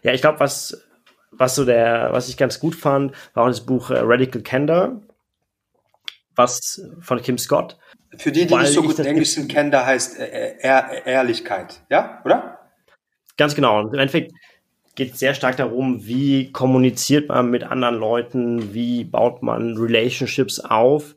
Ja, 0.03 0.13
ich 0.13 0.21
glaube, 0.21 0.39
was, 0.39 0.85
was 1.31 1.55
so 1.55 1.63
der, 1.65 2.09
was 2.11 2.27
ich 2.27 2.37
ganz 2.37 2.59
gut 2.59 2.75
fand, 2.75 3.13
war 3.33 3.43
auch 3.43 3.47
das 3.47 3.65
Buch 3.65 3.89
äh, 3.89 3.99
Radical 3.99 4.41
Candor, 4.41 5.01
was 6.35 6.81
von 6.99 7.21
Kim 7.21 7.37
Scott. 7.37 7.77
Für 8.17 8.31
die, 8.31 8.45
die 8.45 8.55
nicht 8.55 8.73
so 8.73 8.81
gut 8.81 8.99
Englisch 8.99 9.31
sind, 9.31 9.53
da 9.71 9.85
heißt 9.85 10.19
äh, 10.19 10.57
Ehr 10.59 11.05
Ehrlichkeit, 11.05 11.81
ja, 11.89 12.21
oder? 12.25 12.59
Ganz 13.37 13.55
genau. 13.55 13.79
Und 13.79 13.93
im 13.93 13.99
Endeffekt 13.99 14.33
geht 14.95 15.17
sehr 15.17 15.33
stark 15.33 15.57
darum, 15.57 16.05
wie 16.05 16.51
kommuniziert 16.51 17.29
man 17.29 17.49
mit 17.49 17.63
anderen 17.63 17.95
Leuten, 17.95 18.73
wie 18.73 19.03
baut 19.03 19.41
man 19.43 19.77
Relationships 19.77 20.59
auf, 20.59 21.15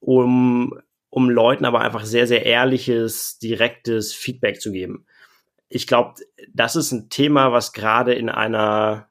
um, 0.00 0.78
um 1.08 1.30
Leuten 1.30 1.64
aber 1.64 1.80
einfach 1.80 2.04
sehr, 2.04 2.26
sehr 2.26 2.46
ehrliches, 2.46 3.38
direktes 3.38 4.12
Feedback 4.12 4.60
zu 4.60 4.72
geben. 4.72 5.06
Ich 5.68 5.86
glaube, 5.86 6.14
das 6.52 6.76
ist 6.76 6.92
ein 6.92 7.10
Thema, 7.10 7.52
was 7.52 7.72
gerade 7.72 8.14
in 8.14 8.28
einer 8.28 9.08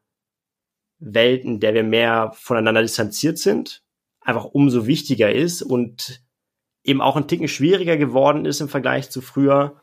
Welt, 1.00 1.44
in 1.44 1.60
der 1.60 1.74
wir 1.74 1.84
mehr 1.84 2.32
voneinander 2.36 2.82
distanziert 2.82 3.38
sind, 3.38 3.84
einfach 4.22 4.46
umso 4.46 4.86
wichtiger 4.86 5.32
ist 5.32 5.62
und 5.62 6.22
eben 6.84 7.02
auch 7.02 7.16
ein 7.16 7.28
Ticken 7.28 7.48
schwieriger 7.48 7.98
geworden 7.98 8.46
ist 8.46 8.60
im 8.60 8.70
Vergleich 8.70 9.10
zu 9.10 9.22
früher, 9.22 9.82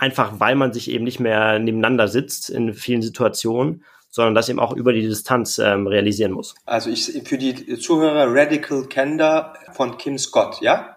einfach 0.00 0.40
weil 0.40 0.54
man 0.54 0.72
sich 0.72 0.90
eben 0.90 1.04
nicht 1.04 1.20
mehr 1.20 1.58
nebeneinander 1.58 2.08
sitzt 2.08 2.50
in 2.50 2.72
vielen 2.74 3.02
Situationen, 3.02 3.84
sondern 4.08 4.34
das 4.34 4.48
eben 4.48 4.58
auch 4.58 4.72
über 4.72 4.92
die 4.92 5.02
Distanz 5.02 5.58
ähm, 5.58 5.86
realisieren 5.86 6.32
muss. 6.32 6.54
Also 6.64 6.90
ich 6.90 7.22
für 7.24 7.38
die 7.38 7.78
Zuhörer 7.78 8.26
Radical 8.28 8.86
Candor 8.86 9.54
von 9.72 9.98
Kim 9.98 10.18
Scott, 10.18 10.60
ja? 10.60 10.96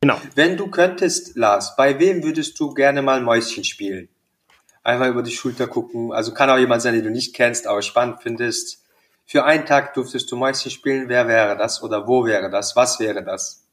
Genau. 0.00 0.20
Wenn 0.34 0.56
du 0.56 0.66
könntest, 0.68 1.36
Lars, 1.36 1.76
bei 1.76 2.00
wem 2.00 2.24
würdest 2.24 2.58
du 2.58 2.74
gerne 2.74 3.02
mal 3.02 3.20
Mäuschen 3.20 3.62
spielen? 3.62 4.08
Einmal 4.82 5.10
über 5.10 5.22
die 5.22 5.30
Schulter 5.30 5.68
gucken. 5.68 6.12
Also 6.12 6.34
kann 6.34 6.50
auch 6.50 6.58
jemand 6.58 6.82
sein, 6.82 6.94
den 6.94 7.04
du 7.04 7.10
nicht 7.10 7.36
kennst, 7.36 7.68
aber 7.68 7.82
spannend 7.82 8.20
findest. 8.20 8.84
Für 9.24 9.44
einen 9.44 9.64
Tag 9.64 9.94
durftest 9.94 10.32
du 10.32 10.36
Mäuschen 10.36 10.72
spielen. 10.72 11.08
Wer 11.08 11.28
wäre 11.28 11.56
das? 11.56 11.84
Oder 11.84 12.08
wo 12.08 12.24
wäre 12.24 12.50
das? 12.50 12.74
Was 12.74 12.98
wäre 12.98 13.22
das? 13.22 13.64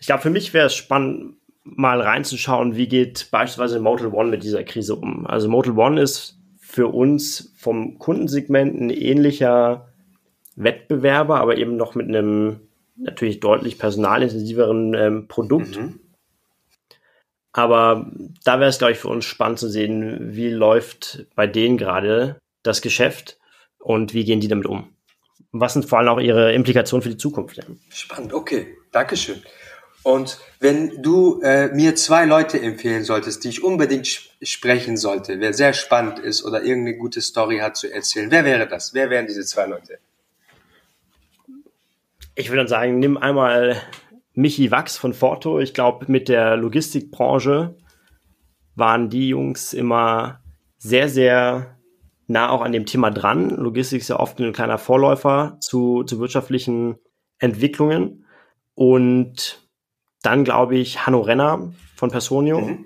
Ich 0.00 0.06
glaube, 0.06 0.22
für 0.22 0.30
mich 0.30 0.54
wäre 0.54 0.68
es 0.68 0.74
spannend, 0.74 1.36
mal 1.64 2.00
reinzuschauen, 2.00 2.76
wie 2.76 2.88
geht 2.88 3.28
beispielsweise 3.30 3.80
Motel 3.80 4.08
One 4.08 4.30
mit 4.30 4.42
dieser 4.42 4.64
Krise 4.64 4.96
um. 4.96 5.26
Also 5.26 5.48
Motel 5.48 5.78
One 5.78 6.00
ist 6.00 6.38
für 6.58 6.88
uns 6.88 7.52
vom 7.56 7.98
Kundensegment 7.98 8.80
ein 8.80 8.90
ähnlicher 8.90 9.92
Wettbewerber, 10.56 11.40
aber 11.40 11.56
eben 11.56 11.76
noch 11.76 11.94
mit 11.94 12.08
einem 12.08 12.60
natürlich 12.96 13.40
deutlich 13.40 13.78
personalintensiveren 13.78 14.94
ähm, 14.94 15.28
Produkt. 15.28 15.76
Mhm. 15.76 16.00
Aber 17.52 18.10
da 18.44 18.58
wäre 18.58 18.70
es, 18.70 18.78
glaube 18.78 18.92
ich, 18.92 18.98
für 18.98 19.08
uns 19.08 19.24
spannend 19.24 19.58
zu 19.58 19.68
sehen, 19.68 20.34
wie 20.34 20.48
läuft 20.48 21.26
bei 21.34 21.46
denen 21.46 21.76
gerade 21.76 22.38
das 22.62 22.80
Geschäft 22.80 23.38
und 23.78 24.14
wie 24.14 24.24
gehen 24.24 24.40
die 24.40 24.48
damit 24.48 24.66
um. 24.66 24.88
Was 25.50 25.74
sind 25.74 25.84
vor 25.84 25.98
allem 25.98 26.08
auch 26.08 26.20
ihre 26.20 26.52
Implikationen 26.54 27.02
für 27.02 27.10
die 27.10 27.18
Zukunft? 27.18 27.60
Spannend, 27.90 28.32
okay. 28.32 28.74
Dankeschön. 28.90 29.42
Und 30.02 30.38
wenn 30.58 31.00
du 31.02 31.40
äh, 31.42 31.68
mir 31.68 31.94
zwei 31.94 32.24
Leute 32.24 32.60
empfehlen 32.60 33.04
solltest, 33.04 33.44
die 33.44 33.50
ich 33.50 33.62
unbedingt 33.62 34.08
sprechen 34.42 34.96
sollte, 34.96 35.38
wer 35.38 35.52
sehr 35.52 35.72
spannend 35.72 36.18
ist 36.18 36.44
oder 36.44 36.62
irgendeine 36.62 36.96
gute 36.96 37.20
Story 37.20 37.58
hat 37.58 37.76
zu 37.76 37.92
erzählen, 37.92 38.30
wer 38.30 38.44
wäre 38.44 38.66
das? 38.66 38.94
Wer 38.94 39.10
wären 39.10 39.26
diese 39.26 39.44
zwei 39.44 39.66
Leute? 39.66 39.98
Ich 42.34 42.48
würde 42.48 42.62
dann 42.62 42.68
sagen, 42.68 42.98
nimm 42.98 43.16
einmal 43.16 43.80
Michi 44.34 44.70
Wachs 44.70 44.96
von 44.96 45.14
Forto. 45.14 45.60
Ich 45.60 45.74
glaube, 45.74 46.06
mit 46.10 46.28
der 46.28 46.56
Logistikbranche 46.56 47.76
waren 48.74 49.10
die 49.10 49.28
Jungs 49.28 49.72
immer 49.72 50.40
sehr, 50.78 51.08
sehr 51.08 51.76
nah 52.26 52.48
auch 52.48 52.62
an 52.62 52.72
dem 52.72 52.86
Thema 52.86 53.10
dran. 53.10 53.50
Logistik 53.50 54.00
ist 54.00 54.08
ja 54.08 54.18
oft 54.18 54.40
ein 54.40 54.52
kleiner 54.52 54.78
Vorläufer 54.78 55.58
zu, 55.60 56.02
zu 56.04 56.18
wirtschaftlichen 56.18 56.96
Entwicklungen. 57.38 58.24
Und 58.74 59.61
dann 60.22 60.44
glaube 60.44 60.76
ich 60.76 61.06
Hanno 61.06 61.20
Renner 61.20 61.72
von 61.96 62.10
Personio. 62.10 62.60
Mhm. 62.60 62.84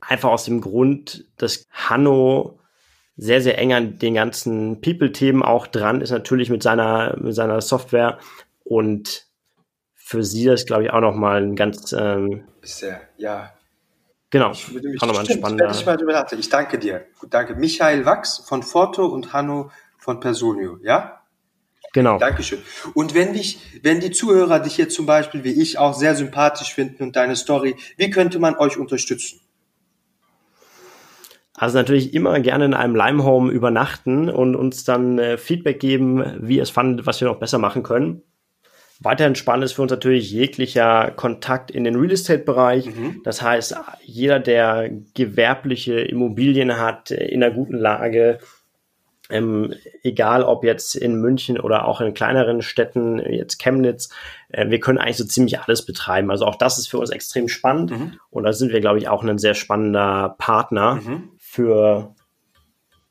Einfach 0.00 0.30
aus 0.30 0.44
dem 0.44 0.60
Grund, 0.60 1.24
dass 1.36 1.64
Hanno 1.70 2.60
sehr, 3.16 3.40
sehr 3.40 3.58
eng 3.58 3.72
an 3.72 3.98
den 3.98 4.14
ganzen 4.14 4.80
People-Themen 4.80 5.42
auch 5.42 5.66
dran 5.66 6.00
ist, 6.00 6.10
natürlich 6.10 6.50
mit 6.50 6.62
seiner, 6.62 7.16
mit 7.18 7.34
seiner 7.34 7.60
Software. 7.60 8.18
Und 8.62 9.26
für 9.94 10.22
sie 10.22 10.44
das, 10.44 10.66
glaube 10.66 10.84
ich, 10.84 10.90
auch 10.90 11.00
nochmal 11.00 11.42
ein 11.42 11.56
ganz. 11.56 11.92
Ähm, 11.92 12.44
Sehr, 12.62 13.00
ja. 13.16 13.52
Genau. 14.30 14.52
Ich 14.52 14.72
würde 14.72 14.88
mich 14.88 15.02
auch 15.02 15.06
nochmal 15.06 15.24
ein 15.24 15.38
spannender. 15.38 15.70
Ich, 15.70 15.86
mal 15.86 16.26
ich 16.38 16.48
danke 16.48 16.78
dir. 16.78 17.06
Gut, 17.18 17.32
danke. 17.32 17.54
Michael 17.54 18.04
Wachs 18.04 18.38
von 18.46 18.62
Forto 18.62 19.06
und 19.06 19.32
Hanno 19.32 19.70
von 19.98 20.20
Personio, 20.20 20.78
ja? 20.82 21.22
Genau. 21.92 22.18
Dankeschön. 22.18 22.58
Und 22.94 23.14
wenn 23.14 23.32
dich, 23.32 23.58
wenn 23.82 24.00
die 24.00 24.10
Zuhörer 24.10 24.60
dich 24.60 24.76
jetzt 24.76 24.94
zum 24.94 25.06
Beispiel 25.06 25.44
wie 25.44 25.60
ich 25.60 25.78
auch 25.78 25.94
sehr 25.94 26.14
sympathisch 26.14 26.74
finden 26.74 27.02
und 27.02 27.16
deine 27.16 27.36
Story, 27.36 27.76
wie 27.96 28.10
könnte 28.10 28.38
man 28.38 28.56
euch 28.56 28.76
unterstützen? 28.76 29.40
Also 31.54 31.78
natürlich 31.78 32.12
immer 32.12 32.38
gerne 32.40 32.66
in 32.66 32.74
einem 32.74 32.94
Limehome 32.94 33.50
übernachten 33.50 34.28
und 34.28 34.56
uns 34.56 34.84
dann 34.84 35.18
äh, 35.18 35.38
Feedback 35.38 35.80
geben, 35.80 36.36
wie 36.40 36.58
es 36.58 36.68
fand, 36.68 37.06
was 37.06 37.20
wir 37.20 37.28
noch 37.28 37.38
besser 37.38 37.58
machen 37.58 37.82
können. 37.82 38.22
Weiterhin 39.00 39.34
spannend 39.34 39.64
ist 39.64 39.72
für 39.72 39.82
uns 39.82 39.90
natürlich 39.90 40.30
jeglicher 40.30 41.10
Kontakt 41.10 41.70
in 41.70 41.84
den 41.84 41.96
Real 41.96 42.12
Estate-Bereich. 42.12 42.86
Mhm. 42.86 43.20
Das 43.24 43.42
heißt, 43.42 43.76
jeder, 44.02 44.38
der 44.38 44.90
gewerbliche 45.14 46.00
Immobilien 46.00 46.78
hat, 46.78 47.10
in 47.10 47.42
einer 47.42 47.54
guten 47.54 47.76
Lage, 47.76 48.38
ähm, 49.28 49.74
egal 50.02 50.42
ob 50.42 50.64
jetzt 50.64 50.94
in 50.94 51.20
München 51.20 51.58
oder 51.58 51.86
auch 51.86 52.00
in 52.00 52.14
kleineren 52.14 52.62
Städten, 52.62 53.18
jetzt 53.18 53.58
Chemnitz, 53.58 54.08
äh, 54.48 54.68
wir 54.68 54.80
können 54.80 54.98
eigentlich 54.98 55.16
so 55.16 55.24
ziemlich 55.24 55.60
alles 55.60 55.84
betreiben. 55.84 56.30
Also 56.30 56.46
auch 56.46 56.56
das 56.56 56.78
ist 56.78 56.88
für 56.88 56.98
uns 56.98 57.10
extrem 57.10 57.48
spannend 57.48 57.90
mhm. 57.90 58.20
und 58.30 58.44
da 58.44 58.52
sind 58.52 58.72
wir, 58.72 58.80
glaube 58.80 58.98
ich, 58.98 59.08
auch 59.08 59.24
ein 59.24 59.38
sehr 59.38 59.54
spannender 59.54 60.36
Partner 60.38 60.96
mhm. 60.96 61.30
für, 61.38 62.14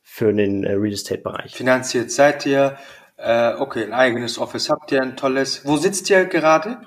für 0.01 0.33
den 0.33 0.63
äh, 0.63 0.73
Real 0.73 0.93
Estate-Bereich. 0.93 1.55
Finanziert 1.55 2.11
seid 2.11 2.45
ihr, 2.45 2.77
äh, 3.17 3.53
okay, 3.55 3.83
ein 3.83 3.93
eigenes 3.93 4.39
Office 4.39 4.69
habt 4.69 4.91
ihr, 4.91 5.01
ein 5.01 5.17
tolles. 5.17 5.65
Wo 5.65 5.77
sitzt 5.77 6.09
ihr 6.09 6.25
gerade? 6.25 6.77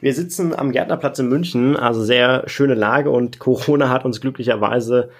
Wir 0.00 0.12
sitzen 0.12 0.54
am 0.54 0.72
Gärtnerplatz 0.72 1.18
in 1.18 1.28
München, 1.28 1.76
also 1.76 2.02
sehr 2.04 2.44
schöne 2.48 2.74
Lage 2.74 3.10
und 3.10 3.38
Corona 3.38 3.88
hat 3.88 4.04
uns 4.04 4.20
glücklicherweise 4.20 5.10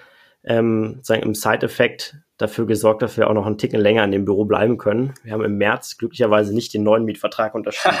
ähm, 0.43 0.99
sagen, 1.01 1.23
im 1.23 1.35
Side-Effekt 1.35 2.15
dafür 2.37 2.67
gesorgt, 2.67 3.01
dass 3.01 3.17
wir 3.17 3.29
auch 3.29 3.33
noch 3.33 3.45
einen 3.45 3.57
Ticken 3.57 3.79
länger 3.79 4.03
in 4.03 4.11
dem 4.11 4.25
Büro 4.25 4.45
bleiben 4.45 4.77
können. 4.77 5.13
Wir 5.23 5.33
haben 5.33 5.43
im 5.43 5.57
März 5.57 5.97
glücklicherweise 5.97 6.53
nicht 6.53 6.73
den 6.73 6.83
neuen 6.83 7.03
Mietvertrag 7.03 7.55
unterschrieben. 7.55 7.97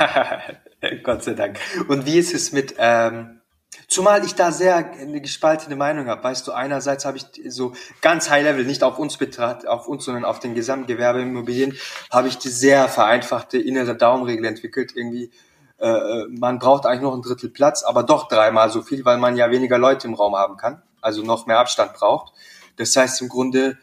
Gott 1.03 1.23
sei 1.23 1.33
Dank. 1.33 1.59
Und 1.87 2.05
wie 2.05 2.19
ist 2.19 2.33
es 2.33 2.51
mit, 2.51 2.75
ähm, 2.77 3.41
zumal 3.87 4.23
ich 4.23 4.35
da 4.35 4.51
sehr 4.51 4.75
eine 4.75 5.21
gespaltene 5.21 5.75
Meinung 5.75 6.07
habe. 6.07 6.23
Weißt 6.23 6.47
du, 6.47 6.51
einerseits 6.51 7.05
habe 7.05 7.17
ich 7.17 7.25
so 7.51 7.73
ganz 8.01 8.29
High 8.29 8.43
Level, 8.43 8.65
nicht 8.65 8.83
auf 8.83 8.99
uns 8.99 9.17
betrachtet, 9.17 9.67
auf 9.67 9.87
uns, 9.87 10.05
sondern 10.05 10.25
auf 10.25 10.39
den 10.39 10.53
Gesamtgewerbeimmobilien, 10.53 11.75
habe 12.11 12.27
ich 12.27 12.37
die 12.37 12.49
sehr 12.49 12.87
vereinfachte 12.89 13.57
innere 13.57 13.95
Daumenregel 13.95 14.45
entwickelt. 14.45 14.95
Irgendwie, 14.95 15.31
äh, 15.79 16.25
man 16.29 16.59
braucht 16.59 16.85
eigentlich 16.85 17.01
noch 17.01 17.15
ein 17.15 17.23
Drittel 17.23 17.49
Platz, 17.49 17.83
aber 17.83 18.03
doch 18.03 18.27
dreimal 18.27 18.69
so 18.69 18.83
viel, 18.83 19.03
weil 19.03 19.17
man 19.17 19.35
ja 19.35 19.49
weniger 19.49 19.79
Leute 19.79 20.07
im 20.07 20.13
Raum 20.13 20.35
haben 20.35 20.57
kann, 20.57 20.83
also 21.01 21.23
noch 21.23 21.47
mehr 21.47 21.59
Abstand 21.59 21.93
braucht. 21.93 22.33
Das 22.75 22.95
heißt 22.95 23.21
im 23.23 23.29
Grunde, 23.29 23.77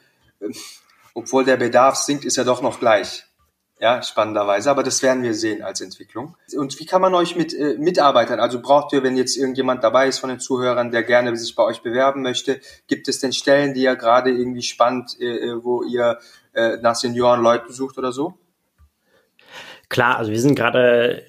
obwohl 1.15 1.45
der 1.45 1.57
Bedarf 1.57 1.97
sinkt, 1.97 2.25
ist 2.25 2.39
er 2.39 2.45
doch 2.45 2.63
noch 2.63 2.81
gleich. 2.81 3.25
Ja, 3.81 4.03
spannenderweise, 4.03 4.71
aber 4.71 4.83
das 4.83 5.03
werden 5.03 5.25
wir 5.25 5.35
sehen 5.35 5.63
als 5.63 5.81
Entwicklung. 5.81 6.37
Und 6.57 6.79
wie 6.79 6.87
kann 6.87 7.03
man 7.03 7.13
euch 7.15 7.35
mit 7.35 7.53
äh, 7.53 7.77
Mitarbeitern, 7.77 8.39
also 8.39 8.63
braucht 8.63 8.93
ihr, 8.93 9.03
wenn 9.03 9.17
jetzt 9.17 9.37
irgendjemand 9.37 9.83
dabei 9.83 10.07
ist 10.07 10.21
von 10.21 10.31
den 10.31 10.39
Zuhörern, 10.39 10.93
der 10.93 11.03
gerne 11.03 11.37
sich 11.37 11.55
bei 11.57 11.65
euch 11.65 11.83
bewerben 11.83 12.23
möchte, 12.23 12.61
gibt 12.87 13.09
es 13.09 13.19
denn 13.19 13.33
Stellen, 13.33 13.75
die 13.75 13.83
ihr 13.83 13.97
gerade 13.97 14.31
irgendwie 14.31 14.63
spannend, 14.63 15.17
äh, 15.21 15.49
äh 15.49 15.65
wo 15.65 15.83
ihr 15.83 16.19
äh, 16.55 16.77
nach 16.79 16.95
Senioren 16.95 17.43
Leuten 17.43 17.73
sucht 17.73 17.99
oder 17.99 18.13
so? 18.13 18.35
Klar, 19.89 20.19
also 20.19 20.31
wir 20.31 20.41
sind 20.41 20.55
gerade 20.55 21.25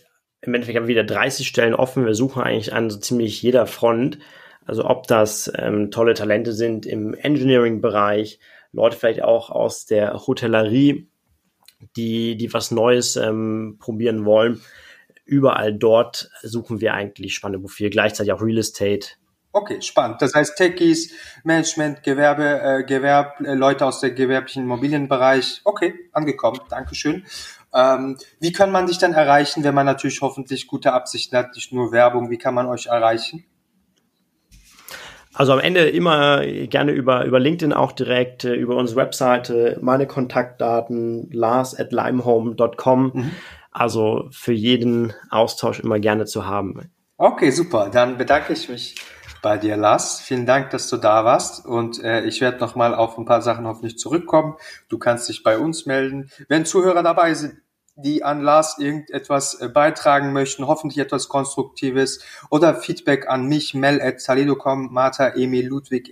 im 0.46 0.54
Endeffekt 0.54 0.78
haben 0.78 0.84
wir 0.84 0.96
wieder 0.96 1.04
30 1.04 1.48
Stellen 1.48 1.74
offen. 1.74 2.06
Wir 2.06 2.16
suchen 2.16 2.44
eigentlich 2.44 2.74
an 2.74 2.90
so 2.90 3.00
ziemlich 3.00 3.42
jeder 3.42 3.66
Front. 3.66 4.20
Also 4.66 4.86
ob 4.86 5.08
das 5.08 5.52
ähm, 5.58 5.92
tolle 5.92 6.14
Talente 6.14 6.54
sind 6.54 6.86
im 6.86 7.14
Engineering-Bereich, 7.14 8.40
Leute 8.76 8.98
vielleicht 8.98 9.24
auch 9.24 9.50
aus 9.50 9.86
der 9.86 10.28
Hotellerie, 10.28 11.08
die, 11.96 12.36
die 12.36 12.54
was 12.54 12.72
Neues 12.72 13.16
ähm, 13.16 13.78
probieren 13.80 14.26
wollen. 14.26 14.62
Überall 15.24 15.74
dort 15.74 16.30
suchen 16.44 16.82
wir 16.82 16.94
eigentlich 16.94 17.34
spannende 17.34 17.60
Profile, 17.60 17.90
gleichzeitig 17.90 18.34
auch 18.34 18.42
Real 18.42 18.58
Estate. 18.58 19.08
Okay, 19.54 19.82
spannend. 19.82 20.22
Das 20.22 20.36
heißt 20.36 20.58
Techies, 20.58 21.14
Management, 21.46 22.04
Gewerbe, 22.04 22.62
äh, 22.62 22.84
Gewerb, 22.84 23.40
äh, 23.40 23.54
Leute 23.54 23.86
aus 23.86 24.02
der 24.02 24.12
gewerblichen 24.12 24.64
Immobilienbereich. 24.64 25.62
Okay, 25.64 25.94
angekommen. 26.12 26.60
Dankeschön. 26.70 27.26
Ähm, 27.74 28.18
wie 28.42 28.52
kann 28.52 28.72
man 28.72 28.88
dich 28.88 28.98
dann 28.98 29.14
erreichen, 29.14 29.64
wenn 29.64 29.74
man 29.74 29.86
natürlich 29.86 30.20
hoffentlich 30.20 30.68
gute 30.68 30.92
Absichten 30.92 31.38
hat, 31.38 31.56
nicht 31.56 31.72
nur 31.72 31.94
Werbung? 31.94 32.30
Wie 32.30 32.38
kann 32.38 32.54
man 32.54 32.68
euch 32.68 32.88
erreichen? 32.88 33.46
Also 35.36 35.52
am 35.52 35.60
Ende 35.60 35.90
immer 35.90 36.46
gerne 36.46 36.94
über, 36.94 37.26
über 37.26 37.40
LinkedIn 37.40 37.74
auch 37.74 37.92
direkt, 37.92 38.46
äh, 38.46 38.56
über 38.56 38.78
unsere 38.78 39.02
Webseite, 39.02 39.78
meine 39.82 40.08
Kontaktdaten, 40.08 41.30
lars 41.32 41.78
at 41.78 41.92
limehome.com. 41.92 43.12
Mhm. 43.14 43.32
Also 43.72 44.30
für 44.32 44.54
jeden 44.54 45.14
Austausch 45.30 45.82
immer 45.82 46.00
gerne 46.00 46.26
zu 46.26 46.46
haben. 46.48 46.90
Okay, 47.18 47.50
super. 47.50 47.90
Dann 47.92 48.18
bedanke 48.18 48.54
ich 48.54 48.70
mich 48.70 48.96
bei 49.42 49.58
dir, 49.58 49.76
Lars. 49.76 50.22
Vielen 50.22 50.46
Dank, 50.46 50.70
dass 50.70 50.90
du 50.90 50.98
da 50.98 51.26
warst. 51.26 51.66
Und 51.66 52.02
äh, 52.02 52.24
ich 52.24 52.40
werde 52.40 52.60
nochmal 52.60 52.96
auf 52.96 53.18
ein 53.18 53.26
paar 53.26 53.42
Sachen 53.42 53.68
hoffentlich 53.68 54.00
zurückkommen. 54.00 54.56
Du 54.88 54.98
kannst 54.98 55.28
dich 55.28 55.44
bei 55.44 55.60
uns 55.60 55.86
melden. 55.86 56.32
Wenn 56.48 56.66
Zuhörer 56.66 57.04
dabei 57.04 57.34
sind, 57.34 57.56
die 57.96 58.24
an 58.24 58.42
Lars 58.42 58.78
irgendetwas 58.78 59.62
äh, 59.62 59.70
beitragen 59.70 60.34
möchten, 60.34 60.68
hoffentlich 60.68 61.00
etwas 61.00 61.30
Konstruktives 61.30 62.24
oder 62.50 62.76
Feedback 62.76 63.30
an 63.30 63.46
mich, 63.48 63.74
mel 63.74 64.02
at 64.02 64.22
Martha 64.92 65.30
Emil 65.30 65.68
Ludwig. 65.68 66.10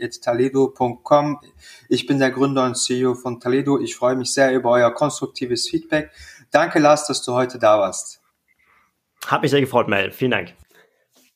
Ich 1.90 2.08
bin 2.08 2.20
der 2.20 2.32
Gründer 2.32 2.66
und 2.66 2.76
CEO 2.76 3.16
von 3.16 3.40
Taledo. 3.40 3.80
Ich 3.80 3.96
freue 3.96 4.16
mich 4.16 4.34
sehr 4.34 4.54
über 4.54 4.72
euer 4.72 4.92
konstruktives 4.92 5.70
Feedback. 5.70 6.12
Danke, 6.52 6.80
Lars, 6.80 7.08
dass 7.08 7.24
du 7.24 7.34
heute 7.34 7.60
da 7.60 7.80
warst. 7.80 8.22
Hat 9.28 9.42
mich 9.42 9.52
sehr 9.52 9.62
gefreut, 9.62 9.88
Mel. 9.88 10.12
Vielen 10.12 10.32
Dank. 10.32 10.54